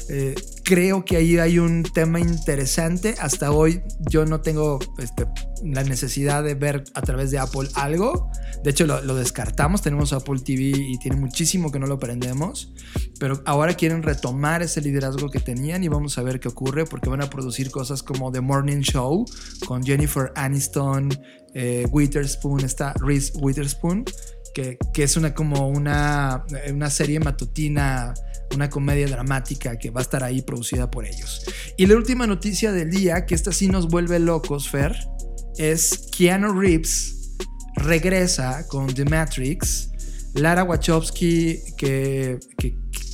[0.08, 3.14] eh, creo que ahí hay un tema interesante.
[3.20, 5.26] Hasta hoy yo no tengo este,
[5.64, 8.30] la necesidad de ver a través de Apple algo.
[8.62, 9.82] De hecho, lo, descartamos.
[9.82, 12.72] Tenemos Apple TV y tiene muchísimo que no lo prendemos.
[13.18, 17.08] Pero ahora quieren retomar ese liderazgo que tenían y vamos a ver qué ocurre porque
[17.08, 19.24] van a producir cosas como The Morning Show
[19.66, 21.10] con Jennifer Aniston,
[21.54, 24.04] eh, Witherspoon, está Reese Witherspoon
[24.54, 28.14] que, es una como una, una serie matutina,
[28.54, 31.44] una comedia dramática que va a estar ahí producida por ellos.
[31.76, 34.96] Y la última noticia del día, que esta sí nos vuelve locos, Fer,
[35.56, 37.16] es Keanu Reeves
[37.76, 39.88] regresa con The Matrix.
[40.34, 42.38] Lara Wachowski, que,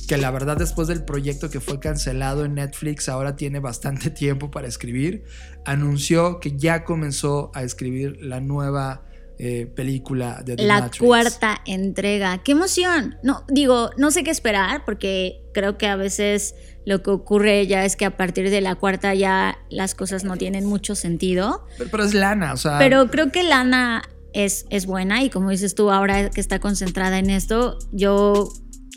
[0.07, 4.49] que la verdad después del proyecto que fue cancelado en Netflix, ahora tiene bastante tiempo
[4.49, 5.23] para escribir,
[5.65, 9.06] anunció que ya comenzó a escribir la nueva
[9.39, 11.05] eh, película de The la Matrix.
[11.05, 12.39] cuarta entrega.
[12.43, 13.17] ¡Qué emoción!
[13.23, 17.85] No, digo, no sé qué esperar porque creo que a veces lo que ocurre ya
[17.85, 21.65] es que a partir de la cuarta ya las cosas no tienen mucho sentido.
[21.77, 22.79] Pero, pero es Lana, o sea.
[22.79, 27.19] Pero creo que Lana es, es buena y como dices tú, ahora que está concentrada
[27.19, 28.51] en esto, yo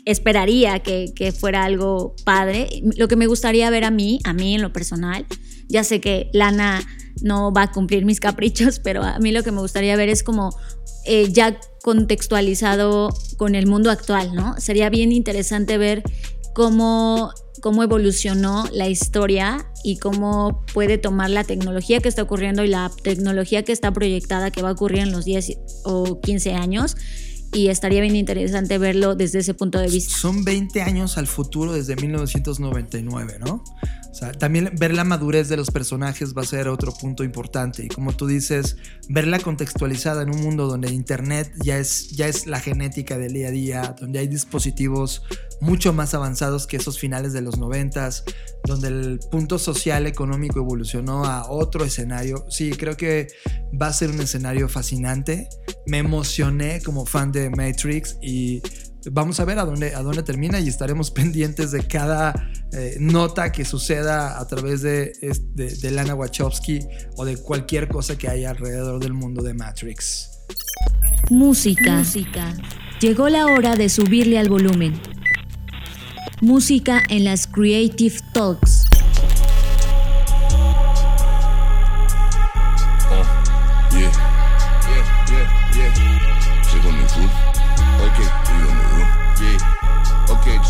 [0.05, 2.67] esperaría que, que fuera algo padre.
[2.97, 5.25] Lo que me gustaría ver a mí, a mí en lo personal,
[5.71, 6.83] ya sé que Lana
[7.21, 10.23] no va a cumplir mis caprichos, pero a mí lo que me gustaría ver es
[10.23, 10.55] como
[11.05, 14.55] eh, ya contextualizado con el mundo actual, ¿no?
[14.59, 16.03] Sería bien interesante ver
[16.53, 17.31] cómo,
[17.61, 22.91] cómo evolucionó la historia y cómo puede tomar la tecnología que está ocurriendo y la
[23.03, 26.95] tecnología que está proyectada que va a ocurrir en los 10 o 15 años.
[27.53, 30.15] Y estaría bien interesante verlo desde ese punto de vista.
[30.15, 33.61] Son 20 años al futuro desde 1999, ¿no?
[34.39, 37.85] También ver la madurez de los personajes va a ser otro punto importante.
[37.85, 38.77] Y como tú dices,
[39.09, 43.47] verla contextualizada en un mundo donde Internet ya es, ya es la genética del día
[43.47, 45.23] a día, donde hay dispositivos
[45.61, 48.23] mucho más avanzados que esos finales de los noventas,
[48.65, 52.45] donde el punto social económico evolucionó a otro escenario.
[52.49, 53.27] Sí, creo que
[53.79, 55.47] va a ser un escenario fascinante.
[55.87, 58.61] Me emocioné como fan de Matrix y
[59.11, 63.51] vamos a ver a dónde, a dónde termina y estaremos pendientes de cada eh, nota
[63.51, 65.13] que suceda a través de,
[65.53, 66.79] de, de, Lana Wachowski
[67.15, 70.29] o de cualquier cosa que haya alrededor del mundo de Matrix.
[71.29, 71.97] Música.
[71.97, 72.53] Música.
[72.99, 74.99] Llegó la hora de subirle al volumen.
[76.41, 78.80] Música en las Creative Talks.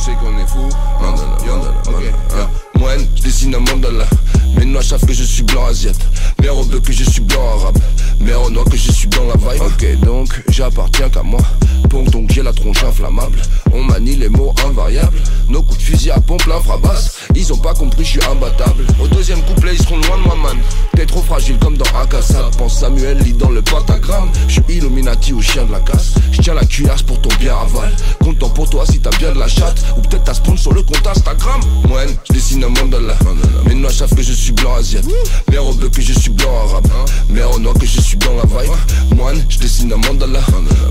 [0.01, 0.67] Sais qu'on est fou.
[0.99, 2.01] Mandala, mandala, ok.
[2.01, 2.49] Yeah.
[2.79, 4.05] Moi, je dessine un mandala.
[4.57, 5.99] Mes noirs savent que je suis blanc asiate.
[6.41, 7.77] Mes robes que je suis blanc arabe.
[8.19, 9.61] Mes noir que je suis dans la vibe.
[9.61, 11.39] Ok, donc j'appartiens qu'à moi.
[11.89, 13.39] Bon, donc j'ai la tronche inflammable.
[13.73, 15.17] On manie les mots invariables.
[15.49, 17.17] Nos coups de fusil à pompe l'infrabasse.
[17.35, 18.85] Ils ont pas compris, je suis imbattable.
[18.99, 20.57] Au deuxième couplet, ils seront loin de moi, man.
[20.95, 22.55] T'es trop fragile comme dans Akassab.
[22.57, 24.29] Pense Samuel lit dans le pentagramme.
[24.47, 26.15] Je suis Illuminati au chien de la casse.
[26.31, 27.95] Je tiens la cuirasse pour ton bien aval.
[28.23, 29.83] Content pour toi si t'as bien de la chatte.
[29.97, 31.61] Ou peut-être t'as spawn sur le compte Instagram.
[31.87, 33.15] Moine, je dessine un mandala.
[33.81, 35.05] Noirs savent que je suis blanc asiate.
[35.49, 36.87] Mes robes que je suis blanc arabe.
[37.29, 39.15] Mes noirs que je suis dans la vibe.
[39.15, 40.39] Moine, je dessine un mandala.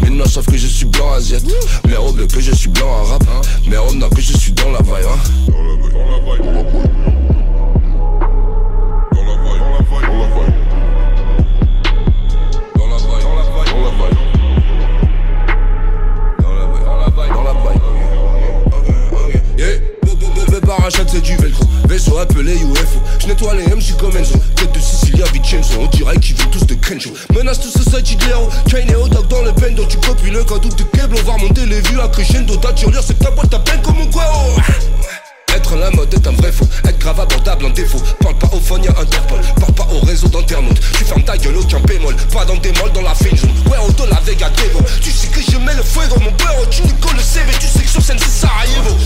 [0.02, 1.44] Mes noirs savent que je suis blanc asiate.
[1.86, 3.24] Mes robes que je suis blanc arabe.
[3.66, 5.06] Mes noirs que je suis dans la vibe.
[5.06, 5.18] hein.
[5.48, 6.66] Dans vibe,
[26.90, 30.68] Menace tout society de l'héros Kane et Odak dans le bendo Tu copies le cadeau
[30.68, 33.80] de Keblo On va remonter les vues à crescendo Ta tirelire c'est ta boîte t'appelle
[33.80, 34.56] comme un guero
[35.54, 38.00] être la mode est un vrai faux, être grave abordable en défaut.
[38.20, 40.80] Parle pas au phone, y'a Interpol, parle pas au réseau d'internautes.
[40.96, 43.50] Tu fermes ta gueule, aucun bémol, pas dans des molles dans la fin zone.
[43.68, 44.80] Ouais, auto la Vega Devo.
[45.02, 47.82] Tu sais que je mets le fuego, mon beurre, tu nico le CV, tu sais
[47.82, 48.96] que sur scène c'est Sarajevo.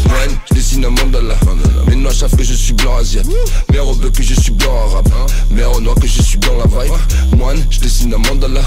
[2.14, 3.26] Savent que je suis blanc asiate.
[3.72, 5.08] Mes robes que je suis blanc arabe.
[5.50, 7.36] Mes noirs que je suis dans la vibe.
[7.36, 8.62] Moine, je dessine un mandala.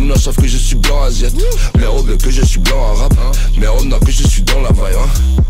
[0.00, 1.34] Noirs savent que je suis blanc asiate.
[1.78, 3.14] Mes robes que je suis blanc arabe.
[3.56, 5.42] Mes noirs que je suis dans la vibe.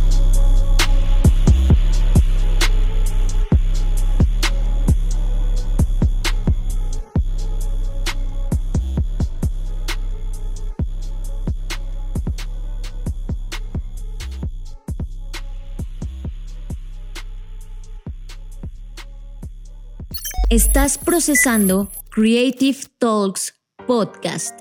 [20.53, 23.55] Estás procesando Creative Talks
[23.87, 24.61] Podcast.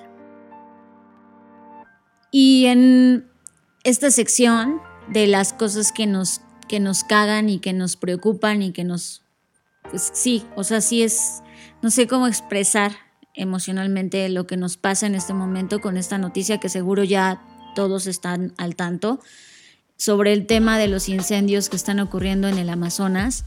[2.32, 3.30] Y en
[3.84, 4.80] esta sección
[5.10, 6.40] de las cosas que nos,
[6.70, 9.24] que nos cagan y que nos preocupan y que nos...
[9.90, 11.44] Pues sí, o sea, sí es...
[11.82, 12.94] No sé cómo expresar
[13.34, 17.44] emocionalmente lo que nos pasa en este momento con esta noticia que seguro ya
[17.76, 19.20] todos están al tanto
[19.98, 23.44] sobre el tema de los incendios que están ocurriendo en el Amazonas.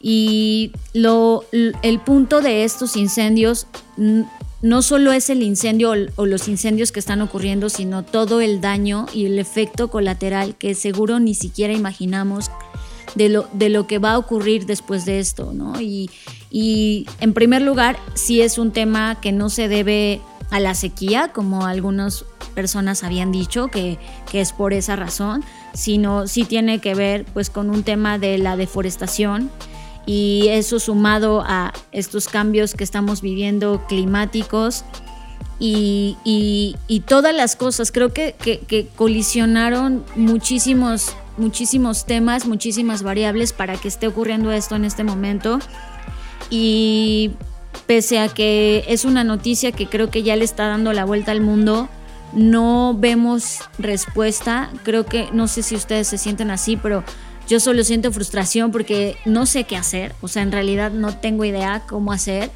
[0.00, 3.66] Y lo, el punto de estos incendios,
[4.62, 9.06] no solo es el incendio o los incendios que están ocurriendo, sino todo el daño
[9.12, 12.50] y el efecto colateral que seguro ni siquiera imaginamos
[13.14, 15.80] de lo, de lo que va a ocurrir después de esto, ¿no?
[15.80, 16.10] Y,
[16.50, 20.20] y en primer lugar, sí es un tema que no se debe
[20.50, 22.24] a la sequía, como algunas
[22.54, 23.98] personas habían dicho, que,
[24.30, 25.44] que es por esa razón,
[25.74, 29.50] sino sí tiene que ver pues con un tema de la deforestación
[30.06, 34.84] y eso sumado a estos cambios que estamos viviendo climáticos
[35.58, 37.92] y, y- todas las cosas.
[37.92, 44.74] Creo que, que- que colisionaron muchísimos, muchísimos temas, muchísimas variables para que esté ocurriendo esto
[44.76, 45.58] en este momento.
[46.48, 47.32] Y
[47.86, 51.30] pese a que es una noticia que creo que ya le está dando la vuelta
[51.32, 51.88] al mundo,
[52.32, 54.70] no vemos respuesta.
[54.82, 57.04] Creo que, no sé si ustedes se sienten así, pero
[57.50, 60.14] yo solo siento frustración porque no sé qué hacer.
[60.22, 62.50] O sea, en realidad no tengo idea cómo hacer.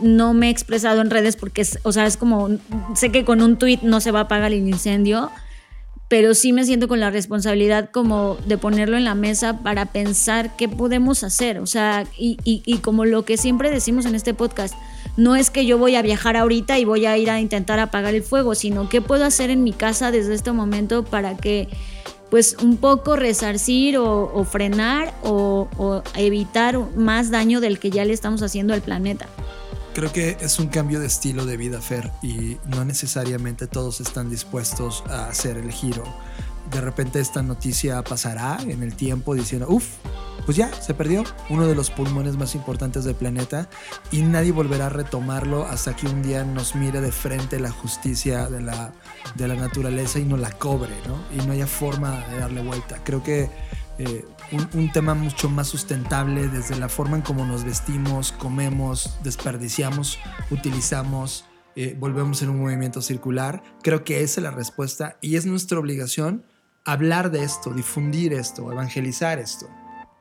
[0.00, 2.48] No me he expresado en redes porque, o sea, es como,
[2.94, 5.30] sé que con un tweet no se va a apagar el incendio,
[6.08, 10.56] pero sí me siento con la responsabilidad como de ponerlo en la mesa para pensar
[10.56, 11.58] qué podemos hacer.
[11.58, 14.74] O sea, y, y- y como lo que siempre decimos en este podcast,
[15.18, 18.14] no es que yo voy a viajar ahorita y voy a ir a intentar apagar
[18.14, 21.68] el fuego, sino qué puedo hacer en mi casa desde este momento para que
[22.30, 28.12] pues un poco resarcir o, frenar o, o evitar más daño del que ya le
[28.12, 29.26] estamos haciendo al planeta.
[29.94, 34.30] Creo que es un cambio de estilo de vida, Fer, y no necesariamente todos están
[34.30, 36.04] dispuestos a hacer el giro.
[36.70, 39.86] De repente esta noticia pasará en el tiempo diciendo, uff,
[40.44, 43.68] pues ya, se perdió uno de los pulmones más importantes del planeta
[44.10, 48.48] y nadie volverá a retomarlo hasta que un día nos mire de frente la justicia
[48.48, 48.92] de la,
[49.34, 51.22] de la naturaleza y nos la cobre, ¿no?
[51.34, 53.02] Y no haya forma de darle vuelta.
[53.04, 53.50] Creo que
[53.98, 59.18] eh, un, un tema mucho más sustentable desde la forma en cómo nos vestimos, comemos,
[59.22, 60.18] desperdiciamos,
[60.50, 61.44] utilizamos,
[61.76, 63.62] eh, volvemos en un movimiento circular.
[63.82, 66.44] Creo que esa es la respuesta y es nuestra obligación
[66.84, 69.66] hablar de esto, difundir esto, evangelizar esto.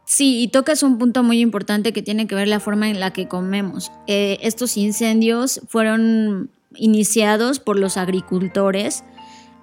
[0.06, 3.12] Sí, y tocas un punto muy importante que tiene que ver la forma en la
[3.12, 3.92] que comemos.
[4.08, 9.04] Eh, estos incendios fueron iniciados por los agricultores.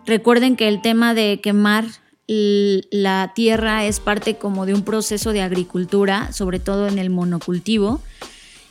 [0.04, 1.86] Recuerden que el tema de quemar
[2.26, 8.00] la tierra es parte como de un proceso de agricultura, sobre todo en el monocultivo.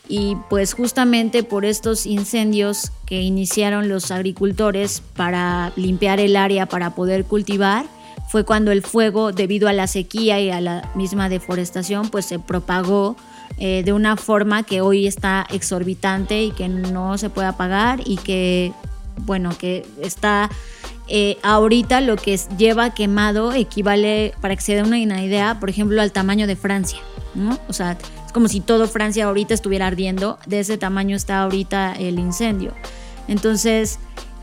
[0.08, 6.94] Y pues justamente por estos incendios que iniciaron los agricultores para limpiar el área para
[6.94, 7.86] poder cultivar,
[8.34, 12.40] fue cuando el fuego, debido a la sequía y a la misma deforestación, pues se
[12.40, 13.16] propagó
[13.60, 18.18] eh, de una forma que hoy está exorbitante y que no se puede apagar y
[18.18, 18.74] que,
[19.18, 20.50] bueno, que está
[21.08, 26.02] eh, ahorita lo que lleva quemado equivale, para que se den una idea, por ejemplo,
[26.02, 26.98] al tamaño de Francia,
[27.36, 27.60] ¿no?
[27.68, 31.94] O sea, es como si todo Francia ahorita estuviera ardiendo, de ese tamaño está ahorita
[32.00, 32.74] el incendio.
[33.28, 34.00] Entonces,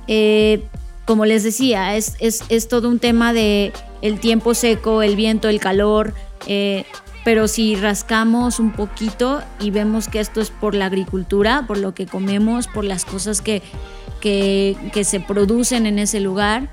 [0.07, 0.63] eh,
[1.11, 5.49] como les decía, es, es, es todo un tema de el tiempo seco, el viento,
[5.49, 6.15] el calor,
[6.47, 6.85] eh,
[7.25, 11.95] pero si rascamos un poquito y vemos que esto es por la agricultura, por lo
[11.95, 13.61] que comemos, por las cosas que,
[14.21, 16.71] que, que se producen en ese lugar,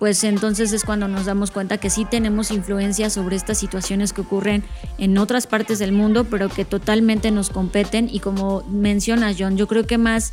[0.00, 4.22] pues entonces es cuando nos damos cuenta que sí tenemos influencia sobre estas situaciones que
[4.22, 4.64] ocurren
[4.98, 8.08] en otras partes del mundo, pero que totalmente nos competen.
[8.10, 10.32] Y como mencionas, John, yo creo que más,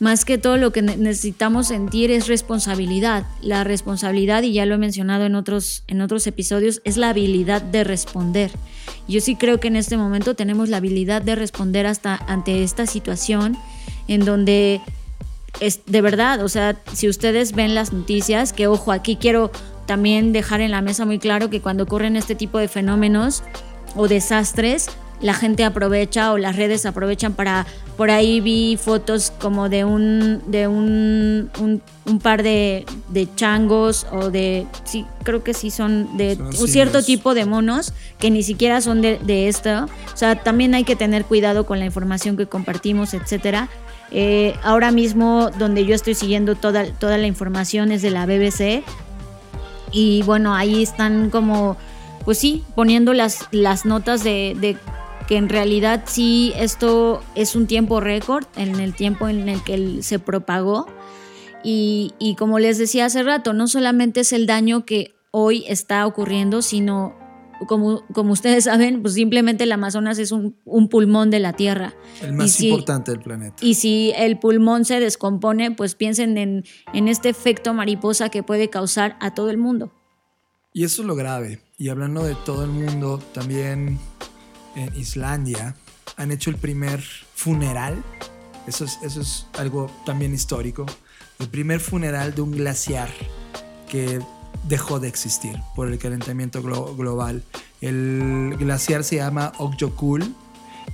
[0.00, 3.24] más que todo lo que ne- necesitamos sentir es responsabilidad.
[3.42, 7.62] La responsabilidad, y ya lo he mencionado en otros, en otros episodios, es la habilidad
[7.62, 8.50] de responder.
[9.06, 12.86] Yo sí creo que en este momento tenemos la habilidad de responder hasta ante esta
[12.86, 13.56] situación
[14.08, 14.80] en donde
[15.60, 19.50] es de verdad, o sea, si ustedes ven las noticias, que ojo, aquí quiero
[19.86, 23.42] también dejar en la mesa muy claro que cuando ocurren este tipo de fenómenos
[23.96, 24.88] o desastres,
[25.20, 27.66] la gente aprovecha o las redes aprovechan para,
[27.96, 34.06] por ahí vi fotos como de un, de un, un, un par de, de changos
[34.10, 38.30] o de, sí, creo que sí son de Son un cierto tipo de monos que
[38.30, 39.84] ni siquiera son de, de esto.
[39.84, 43.68] O sea, también hay que tener cuidado con la información que compartimos, etcétera.
[44.12, 48.82] Eh, ahora mismo, donde yo estoy siguiendo toda, toda la información es de la BBC.
[49.92, 51.76] Y bueno, ahí están como,
[52.24, 54.76] pues sí, poniendo las, las notas de, de
[55.30, 60.02] que en realidad sí esto es un tiempo récord en el tiempo en el que
[60.02, 60.88] se propagó.
[61.62, 66.04] Y, y como les decía hace rato, no solamente es el daño que hoy está
[66.04, 67.14] ocurriendo, sino
[67.68, 71.94] como, como ustedes saben, pues simplemente el Amazonas es un, un pulmón de la Tierra.
[72.22, 73.54] El más si- importante del planeta.
[73.64, 78.68] y si el pulmón se descompone, pues piensen en, en este efecto mariposa que puede
[78.68, 79.92] causar a todo el mundo.
[80.72, 81.60] Y eso es lo grave.
[81.78, 83.98] Y hablando de todo el mundo, también
[84.76, 85.74] en Islandia
[86.16, 87.02] han hecho el primer
[87.34, 88.02] funeral
[88.66, 90.86] Eso es, algo también histórico.
[91.38, 93.08] El primer funeral de un glaciar
[93.88, 94.20] que
[94.68, 97.42] dejó de existir por el calentamiento glo- global.
[97.80, 100.34] El glaciar se llama Okyokul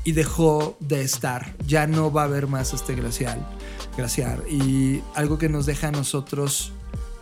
[0.04, 1.54] y dejó de estar.
[1.66, 3.44] Ya no va a haber más este glacial,
[3.96, 4.44] glaciar.
[4.48, 6.72] Y algo que nos deja a nosotros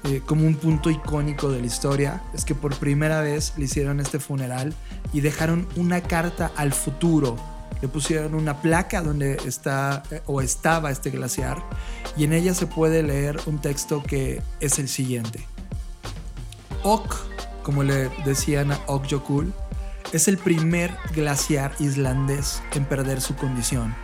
[0.05, 4.01] eh, como un punto icónico de la historia es que por primera vez le hicieron
[4.01, 4.75] este funeral
[5.15, 7.37] y dejaron una carta al futuro.
[7.81, 11.63] Le pusieron una placa donde está eh, o estaba este glaciar
[12.19, 15.47] y en ella se puede leer un texto que es el siguiente.
[16.83, 17.17] Ok,
[17.63, 19.55] como le decían a Okyokul,
[20.13, 23.95] es el primer glaciar islandés en perder su condición.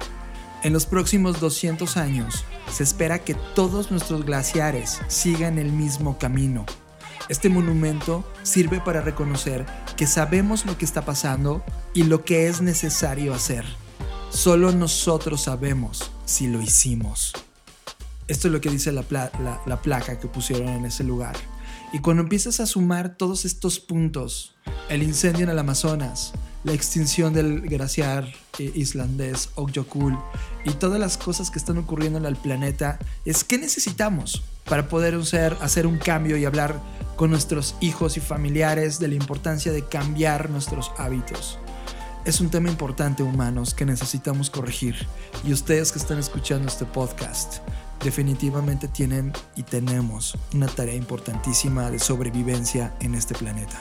[0.62, 6.66] En los próximos 200 años se espera que todos nuestros glaciares sigan el mismo camino.
[7.28, 9.64] Este monumento sirve para reconocer
[9.96, 11.62] que sabemos lo que está pasando
[11.94, 13.64] y lo que es necesario hacer.
[14.30, 17.32] Solo nosotros sabemos si lo hicimos.
[18.28, 21.36] Esto es lo que dice la, pla- la- la placa que pusieron en ese lugar.
[21.92, 24.54] Y cuando empiezas a sumar todos estos puntos,
[24.88, 26.32] el incendio en el Amazonas,
[26.64, 30.18] la extinción del glaciar eh, islandés Okyokul
[30.64, 35.18] y todas las cosas que están ocurriendo en el planeta, es qué necesitamos para poder
[35.61, 36.80] hacer un cambio y hablar
[37.16, 41.58] con nuestros hijos y familiares de la importancia de cambiar nuestros hábitos.
[42.24, 44.94] Es un tema importante, humanos, que necesitamos corregir.
[45.42, 47.58] Y ustedes que están escuchando este podcast,
[48.04, 53.80] definitivamente tienen y tenemos una tarea importantísima de sobrevivencia en este planeta.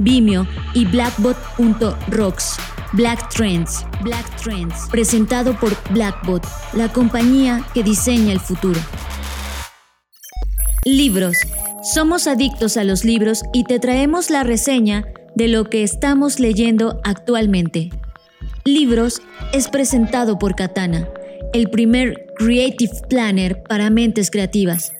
[0.00, 2.58] Vimeo y blackbot.rocks.
[2.92, 8.80] Black Trends, Black Trends, presentado por Blackbot, la compañía que diseña el futuro.
[10.84, 11.36] Libros.
[11.94, 15.04] Somos adictos a los libros y te traemos la reseña
[15.36, 17.90] de lo que estamos leyendo actualmente.
[18.64, 19.22] Libros
[19.52, 21.08] es presentado por Katana,
[21.54, 24.92] el primer Creative Planner para mentes creativas.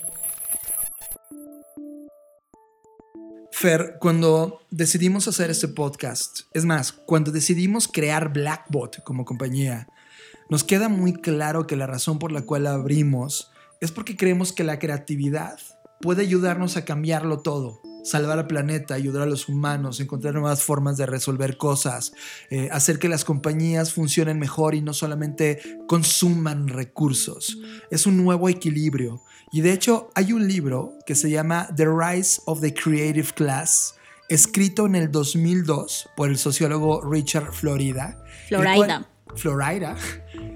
[3.61, 9.87] Fer, cuando decidimos hacer este podcast, es más, cuando decidimos crear Blackbot como compañía,
[10.49, 13.51] nos queda muy claro que la razón por la cual abrimos
[13.83, 15.59] es porque creemos que la creatividad
[16.01, 20.97] puede ayudarnos a cambiarlo todo, salvar al planeta, ayudar a los humanos, encontrar nuevas formas
[20.97, 22.15] de resolver cosas,
[22.49, 27.59] eh, hacer que las compañías funcionen mejor y no solamente consuman recursos.
[27.91, 29.23] Es un nuevo equilibrio.
[29.53, 33.97] Y de hecho hay un libro que se llama The Rise of the Creative Class,
[34.29, 38.23] escrito en el 2002 por el sociólogo Richard Florida.
[38.47, 39.09] Florida.
[39.35, 39.97] Florida,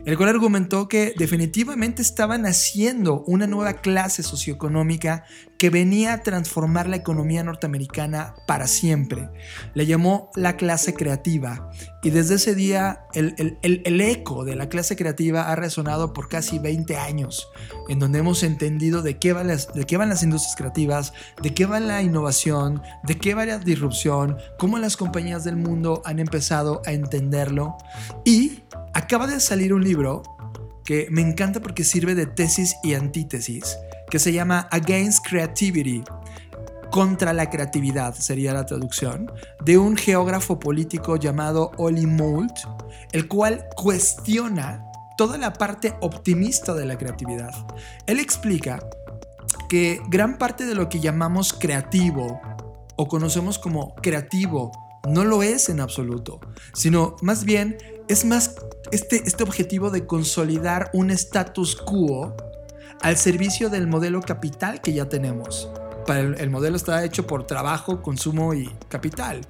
[0.04, 5.24] el cual argumentó que definitivamente estaban haciendo una nueva clase socioeconómica
[5.58, 9.30] que venía a transformar la economía norteamericana para siempre.
[9.72, 11.70] Le llamó la clase creativa
[12.02, 16.58] y desde ese día el, el- eco de la clase creativa ha resonado por casi
[16.58, 17.48] 20 años,
[17.88, 21.12] en donde hemos entendido de qué, van de qué van las industrias creativas,
[21.42, 26.02] de qué va la innovación, de qué va la disrupción, cómo las compañías del mundo
[26.04, 27.76] han empezado a entenderlo
[28.24, 28.62] y
[28.94, 30.22] acaba de salir un libro
[30.84, 33.76] que me encanta porque sirve de tesis y antítesis,
[34.10, 36.02] que se llama Against Creativity,
[36.90, 39.30] contra la creatividad sería la traducción,
[39.64, 42.54] de un geógrafo político llamado Oli Moult,
[43.10, 44.84] el cual cuestiona
[45.16, 47.52] toda la parte optimista de la creatividad.
[48.06, 48.78] Él explica
[49.68, 52.40] que gran parte de lo que llamamos creativo
[52.94, 54.70] o conocemos como creativo
[55.08, 56.40] no lo es en absoluto,
[56.74, 57.76] sino más bien
[58.08, 58.56] es más
[58.92, 62.36] este, este objetivo de consolidar un status quo
[63.00, 65.70] al servicio del modelo capital que ya tenemos.
[66.08, 69.40] El, el modelo está hecho por trabajo, consumo y capital.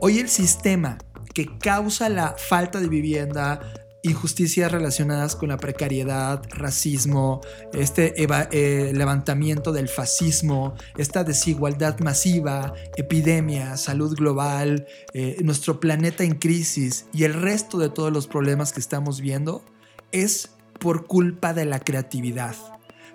[0.00, 0.98] Hoy el sistema
[1.34, 3.60] que causa la falta de vivienda
[4.02, 7.40] injusticias relacionadas con la precariedad, racismo,
[7.72, 16.34] este eh, levantamiento del fascismo, esta desigualdad masiva, epidemia, salud global, eh, nuestro planeta en
[16.34, 19.64] crisis y el resto de todos los problemas que estamos viendo
[20.12, 22.54] es por culpa de la creatividad.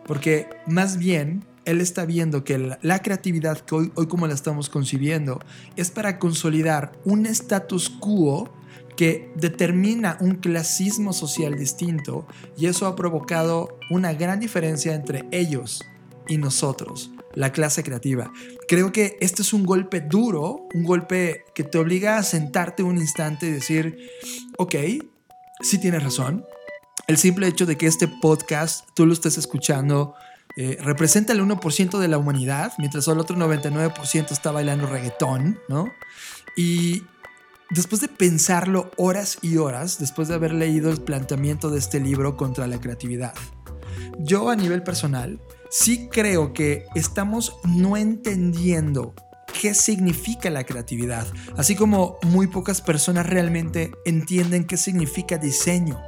[0.06, 4.34] Porque más bien él está viendo que la, la creatividad que hoy, hoy como la
[4.34, 5.40] estamos concibiendo
[5.78, 8.52] es para consolidar un status quo
[8.96, 12.28] que determina un clasismo social distinto
[12.58, 15.82] y eso ha provocado una gran diferencia entre ellos
[16.28, 18.32] y nosotros, la clase creativa.
[18.68, 22.98] Creo que este es un golpe duro, un golpe que te obliga a sentarte un
[22.98, 23.98] instante y decir,
[24.58, 24.76] ok,
[25.62, 26.46] sí tienes razón.
[27.08, 30.16] El simple hecho de que este podcast tú lo estés escuchando
[30.56, 35.91] eh, representa el 1% de la humanidad, mientras el otro 99% está bailando reggaetón, ¿no?
[36.56, 37.02] Y
[37.74, 42.38] después de pensarlo horas y horas, después de haber leído el planteamiento de este libro
[42.38, 43.34] contra la creatividad,
[44.20, 49.14] yo a nivel personal sí creo que estamos no entendiendo
[49.60, 51.26] qué significa la creatividad,
[51.58, 56.02] así como muy pocas personas realmente entienden qué significa diseño.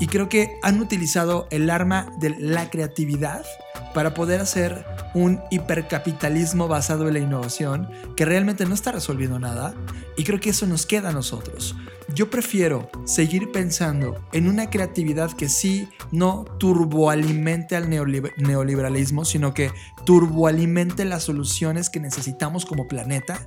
[0.00, 3.44] Y creo que han utilizado el arma de la creatividad
[3.92, 4.84] para poder hacer
[5.14, 9.74] un hipercapitalismo basado en la innovación que realmente no está resolviendo nada.
[10.18, 11.74] Y creo que eso nos queda a nosotros.
[12.12, 19.54] Yo prefiero seguir pensando en una creatividad que sí no turboalimente al neoliber- neoliberalismo, sino
[19.54, 19.70] que
[20.04, 23.46] turboalimente las soluciones que necesitamos como planeta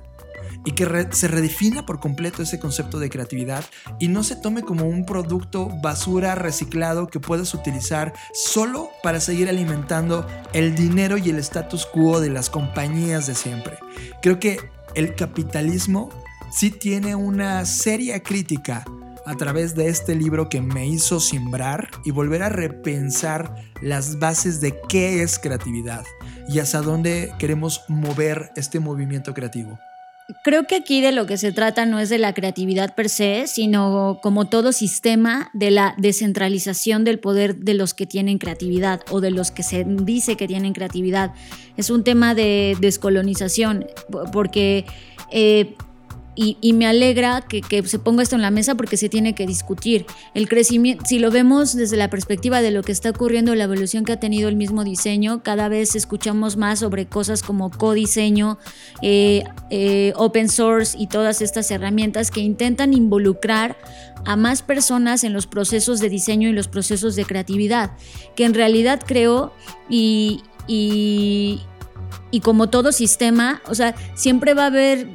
[0.64, 3.64] y que re- se redefina por completo ese concepto de creatividad
[3.98, 9.48] y no se tome como un producto basura reciclado que puedes utilizar solo para seguir
[9.48, 13.78] alimentando el dinero y el status quo de las compañías de siempre.
[14.22, 14.58] Creo que
[14.94, 16.10] el capitalismo
[16.54, 18.84] sí tiene una seria crítica
[19.24, 24.60] a través de este libro que me hizo simbrar y volver a repensar las bases
[24.60, 26.04] de qué es creatividad
[26.48, 29.78] y hacia dónde queremos mover este movimiento creativo.
[30.44, 33.46] Creo que aquí de lo que se trata no es de la creatividad per se,
[33.46, 39.20] sino como todo sistema de la descentralización del poder de los que tienen creatividad o
[39.20, 41.32] de los que se dice que tienen creatividad.
[41.76, 44.84] Es un tema de descolonización, po- porque...
[45.30, 45.74] eh,
[46.34, 49.34] y, y me alegra que, que se ponga esto en la mesa porque se tiene
[49.34, 50.06] que discutir.
[50.34, 54.04] El crecimiento, si lo vemos desde la perspectiva de lo que está ocurriendo, la evolución
[54.04, 58.58] que ha tenido el mismo diseño, cada vez escuchamos más sobre cosas como codiseño,
[59.02, 63.76] eh, eh, open source y todas estas herramientas que intentan involucrar
[64.24, 67.92] a más personas en los procesos de diseño y los procesos de creatividad,
[68.36, 69.52] que en realidad creo
[69.90, 71.60] y, y,
[72.30, 75.08] y como todo sistema, o sea, siempre va a haber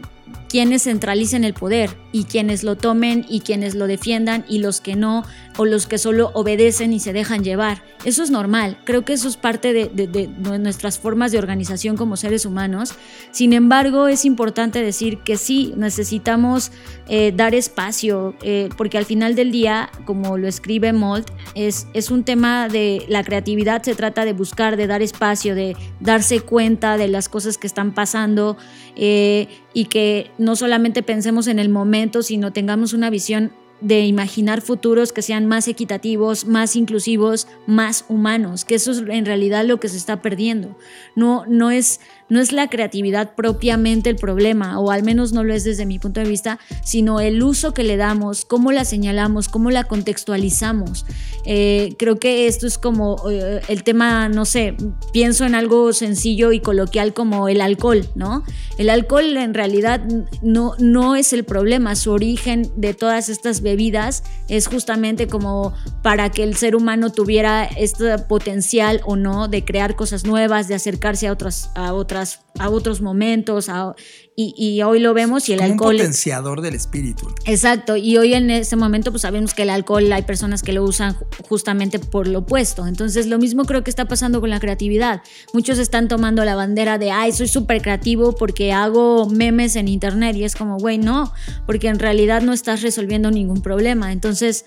[0.49, 4.95] quienes centralicen el poder y quienes lo tomen y quienes lo defiendan y los que
[4.95, 5.23] no
[5.57, 7.83] o los que solo obedecen y se dejan llevar.
[8.05, 10.27] Eso es normal, creo que eso es parte de, de- de
[10.59, 12.93] nuestras formas de organización como seres humanos.
[13.31, 16.71] Sin embargo, es importante decir que sí, necesitamos
[17.09, 22.11] eh, dar espacio, eh, porque al final del día, como lo escribe Molt, es, es
[22.11, 26.97] un tema de la creatividad, se trata de buscar, de dar espacio, de darse cuenta
[26.97, 28.57] de las cosas que están pasando
[28.95, 34.61] eh, y que no solamente pensemos en el momento, sino tengamos una visión de imaginar
[34.61, 39.79] futuros que sean más equitativos, más inclusivos, más humanos, que eso es en realidad lo
[39.79, 40.75] que se está perdiendo.
[41.15, 41.99] No, no, es,
[42.29, 45.99] no es la creatividad propiamente el problema, o al menos no lo es desde mi
[45.99, 51.05] punto de vista, sino el uso que le damos, cómo la señalamos, cómo la contextualizamos.
[51.45, 54.75] Eh, creo que esto es como eh, el tema, no sé,
[55.13, 58.43] pienso en algo sencillo y coloquial como el alcohol, ¿no?
[58.77, 60.01] El alcohol en realidad
[60.41, 66.29] no, no es el problema, su origen de todas estas bebidas es justamente como para
[66.29, 71.27] que el ser humano tuviera este potencial o no de crear cosas nuevas, de acercarse
[71.27, 72.16] a otras, a otras,
[72.59, 73.93] a otros momentos, a-
[74.39, 75.95] y, y hoy lo vemos y el Como alcohol.
[75.95, 77.27] un potenciador del espíritu.
[77.45, 80.83] Exacto, y hoy en este momento pues sabemos que el alcohol hay personas que lo
[80.83, 82.85] usan ju- justamente por lo opuesto.
[82.85, 85.21] Entonces lo mismo creo que está pasando con la creatividad.
[85.53, 90.35] Muchos están tomando la bandera de, ay, soy súper creativo porque hago memes en internet
[90.35, 91.33] y es como, güey, no,
[91.65, 94.11] porque en realidad no estás resolviendo ningún problema.
[94.11, 94.65] Entonces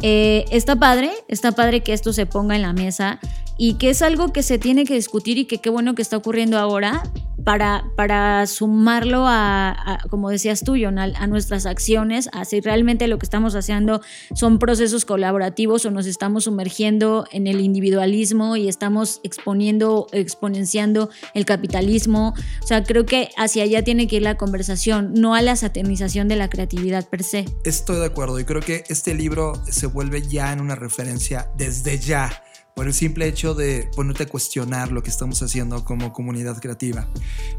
[0.00, 3.20] eh, está padre, está padre que esto se ponga en la mesa
[3.60, 6.16] y que es algo que se tiene que discutir y que qué bueno que está
[6.16, 7.02] ocurriendo ahora
[7.44, 13.06] para, para sumarlo a, como decías tú, John, a, a nuestras acciones, a si realmente
[13.06, 14.00] lo que estamos haciendo
[14.34, 21.44] son procesos colaborativos o nos estamos sumergiendo en el individualismo y estamos exponiendo, exponenciando el
[21.44, 22.32] capitalismo.
[22.62, 26.28] O sea, creo que hacia allá tiene que ir la conversación, no a la satanización
[26.28, 27.44] de la creatividad per se.
[27.64, 31.98] Estoy de acuerdo y creo que este libro se vuelve ya en una referencia desde
[31.98, 32.42] ya
[32.80, 37.10] por el simple hecho de ponerte a cuestionar lo que estamos haciendo como comunidad creativa.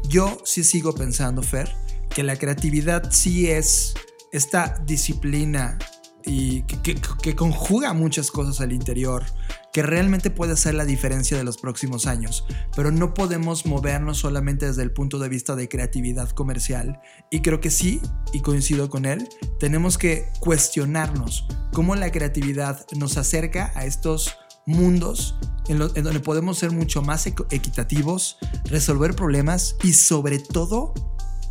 [0.08, 1.72] Yo sí sigo pensando, Fer,
[2.12, 3.94] que la creatividad sí es
[4.32, 5.78] esta disciplina
[6.24, 9.24] y que, que, que, conjuga muchas cosas al interior,
[9.72, 12.44] que realmente puede hacer la diferencia de los próximos años,
[12.74, 17.00] pero no podemos movernos solamente desde el punto de vista de creatividad comercial.
[17.30, 18.00] Y creo que sí,
[18.32, 19.28] y coincido con él,
[19.60, 24.36] tenemos que cuestionarnos cómo la creatividad nos acerca a estos
[24.66, 25.34] mundos
[25.68, 30.94] en, donde podemos ser mucho más equitativos, resolver problemas y sobre todo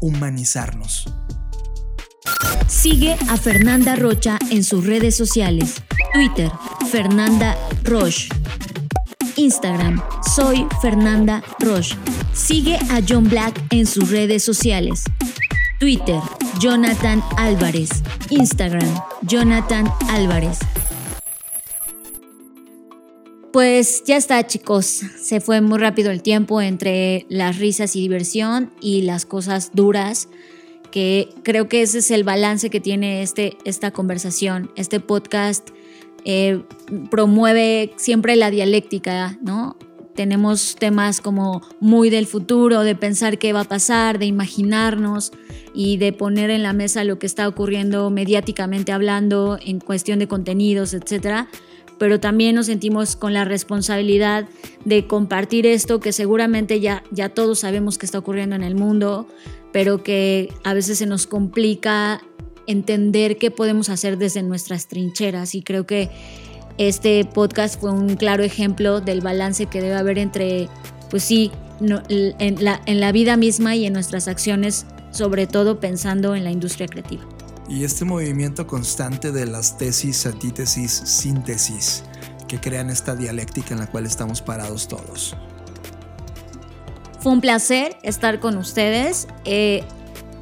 [0.01, 1.05] humanizarnos.
[2.67, 5.81] Sigue a Fernanda Rocha en sus redes sociales.
[6.13, 6.51] Twitter,
[6.89, 8.29] Fernanda Roche.
[9.35, 10.01] Instagram,
[10.35, 11.97] soy Fernanda Roche.
[12.33, 15.03] Sigue a John Black en sus redes sociales.
[15.79, 16.19] Twitter,
[16.59, 17.89] Jonathan Álvarez.
[18.29, 18.87] Instagram,
[19.23, 20.59] Jonathan Álvarez.
[23.51, 24.85] Pues ya está, chicos.
[24.85, 30.29] Se fue muy rápido el tiempo entre las risas y diversión y las cosas duras,
[30.89, 34.71] que creo que ese es el balance que tiene este, esta conversación.
[34.77, 35.69] Este podcast
[36.23, 36.63] eh,
[37.09, 39.75] promueve siempre la dialéctica, ¿no?
[40.15, 45.33] Tenemos temas como muy del futuro, de pensar qué va a pasar, de imaginarnos
[45.73, 50.27] y de poner en la mesa lo que está ocurriendo mediáticamente hablando en cuestión de
[50.29, 51.49] contenidos, etcétera
[52.01, 54.49] pero también nos sentimos con la responsabilidad
[54.85, 59.27] de compartir esto que seguramente ya, ya todos sabemos que está ocurriendo en el mundo,
[59.71, 62.19] pero que a veces se nos complica
[62.65, 65.53] entender qué podemos hacer desde nuestras trincheras.
[65.53, 66.09] Y creo que
[66.79, 70.69] este podcast fue un claro ejemplo del balance que debe haber entre,
[71.11, 75.79] pues sí, no, en, la, en la vida misma y en nuestras acciones, sobre todo
[75.79, 77.21] pensando en la industria creativa
[77.71, 82.03] y este movimiento constante de las tesis, antítesis, síntesis,
[82.49, 85.37] que crean esta dialéctica en la cual estamos parados todos.
[87.21, 89.85] Fue un placer estar con ustedes eh,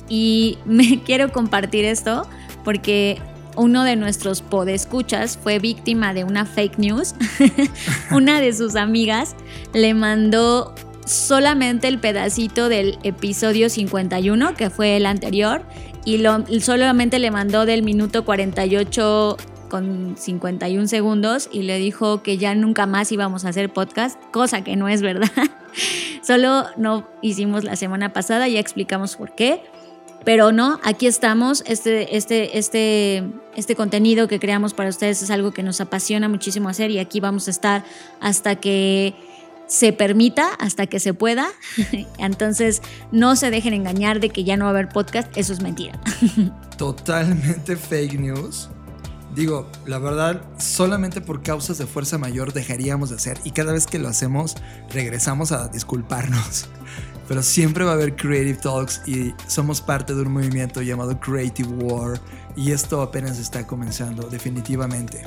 [0.08, 2.28] y me quiero compartir esto
[2.66, 3.22] porque
[3.56, 7.14] uno de nuestros podescuchas fue víctima de una fake news.
[8.12, 9.36] una de sus amigas
[9.74, 10.74] le mandó
[11.10, 15.64] solamente el pedacito del episodio 51, que fue el anterior,
[16.06, 19.38] y lo, solamente le mandó del minuto 48
[19.70, 24.64] con 51 segundos y le dijo que ya nunca más íbamos a hacer podcast, cosa
[24.64, 25.30] que no es verdad.
[26.22, 29.62] Solo no hicimos la semana pasada, ya explicamos por qué.
[30.26, 31.64] Pero no, aquí estamos.
[31.66, 33.24] Este, este, este,
[33.56, 37.22] este contenido que creamos para ustedes es algo que nos apasiona muchísimo hacer y aquí
[37.22, 37.86] vamos a estar
[38.20, 39.14] hasta que
[39.70, 41.48] se permita hasta que se pueda.
[42.18, 42.82] Entonces,
[43.14, 45.98] no se dejen engañar de que ya no va a haber podcast, eso es mentira.
[46.78, 48.70] Totalmente fake news.
[49.36, 53.86] Digo, la verdad, solamente por causas de fuerza mayor dejaríamos de hacer y cada vez
[53.86, 54.56] que lo hacemos
[54.92, 56.68] regresamos a disculparnos.
[57.28, 61.70] Pero siempre va a haber Creative Talks y somos parte de un movimiento llamado Creative
[61.70, 62.20] War
[62.56, 65.24] y esto apenas está comenzando definitivamente.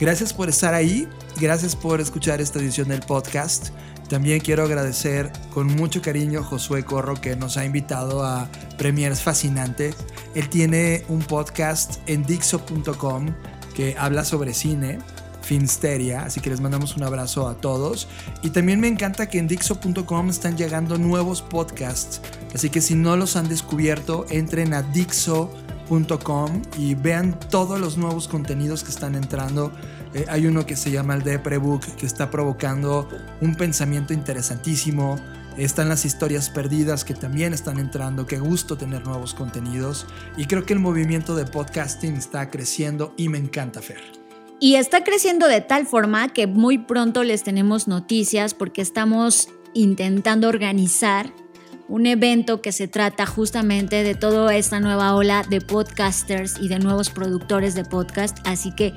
[0.00, 1.08] Gracias por estar ahí,
[1.40, 3.70] gracias por escuchar esta edición del podcast.
[4.08, 9.22] También quiero agradecer con mucho cariño a Josué Corro que nos ha invitado a Premiers
[9.22, 9.96] Fascinantes.
[10.34, 13.34] Él tiene un podcast en Dixo.com
[13.74, 14.98] que habla sobre cine,
[15.40, 18.08] Finsteria, así que les mandamos un abrazo a todos.
[18.42, 22.20] Y también me encanta que en Dixo.com están llegando nuevos podcasts,
[22.54, 24.82] así que si no los han descubierto, entren a
[26.78, 29.72] Y vean todos los nuevos contenidos que están entrando.
[30.14, 33.08] Eh, hay uno que se llama el de Prebook que está provocando
[33.42, 35.16] un pensamiento interesantísimo.
[35.58, 38.26] Están las historias perdidas que también están entrando.
[38.26, 40.06] Qué gusto tener nuevos contenidos.
[40.38, 44.00] Y creo que el movimiento de podcasting está creciendo y me encanta, Fer.
[44.60, 50.48] Y está creciendo de tal forma que muy pronto les tenemos noticias porque estamos intentando
[50.48, 51.34] organizar
[51.88, 56.78] un evento que se trata justamente de toda esta nueva ola de podcasters y de
[56.78, 58.38] nuevos productores de podcast.
[58.44, 58.94] Así que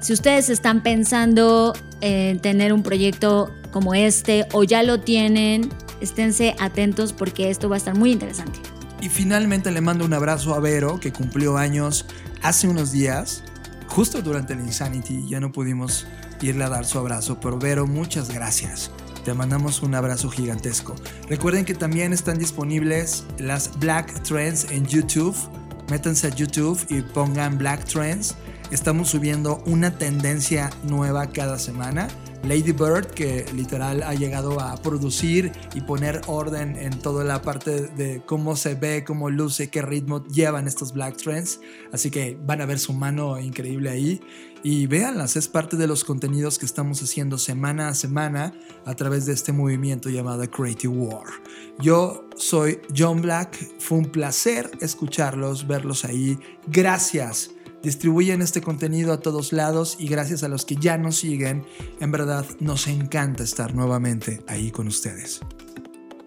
[0.00, 5.70] si ustedes están pensando en tener un proyecto como este o ya lo tienen,
[6.00, 8.60] esténse atentos porque esto va a estar muy interesante.
[9.00, 12.06] Y finalmente le mando un abrazo a Vero, que cumplió años
[12.42, 13.44] hace unos días.
[13.88, 16.06] Justo durante el Insanity ya no pudimos
[16.40, 18.90] irle a dar su abrazo, pero Vero, muchas gracias.
[19.26, 20.94] Te mandamos un abrazo gigantesco.
[21.28, 25.34] Recuerden que también están disponibles las Black Trends en YouTube.
[25.90, 28.36] Métanse a YouTube y pongan Black Trends.
[28.70, 32.06] Estamos subiendo una tendencia nueva cada semana.
[32.44, 37.88] Lady Bird, que literal ha llegado a producir y poner orden en toda la parte
[37.88, 41.60] de cómo se ve, cómo luce, qué ritmo llevan estos Black Trends.
[41.92, 44.20] Así que van a ver su mano increíble ahí.
[44.62, 48.52] Y véanlas, es parte de los contenidos que estamos haciendo semana a semana
[48.84, 51.26] a través de este movimiento llamado Creative War.
[51.78, 56.38] Yo soy John Black, fue un placer escucharlos, verlos ahí.
[56.66, 57.50] Gracias
[57.86, 61.64] distribuyen este contenido a todos lados y gracias a los que ya nos siguen,
[62.00, 65.40] en verdad nos encanta estar nuevamente ahí con ustedes.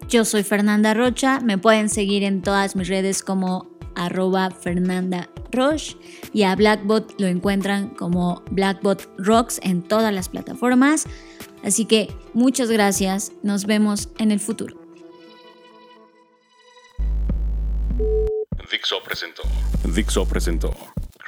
[0.08, 5.98] Yo soy Fernanda Rocha, me pueden seguir en todas mis redes como arroba Fernanda Roche
[6.32, 11.04] y a Blackbot lo encuentran como Blackbot Rocks en todas las plataformas.
[11.62, 14.80] Así que muchas gracias, nos vemos en el futuro.
[18.70, 19.42] Dixo presentó.
[19.84, 20.74] Dixo presentó.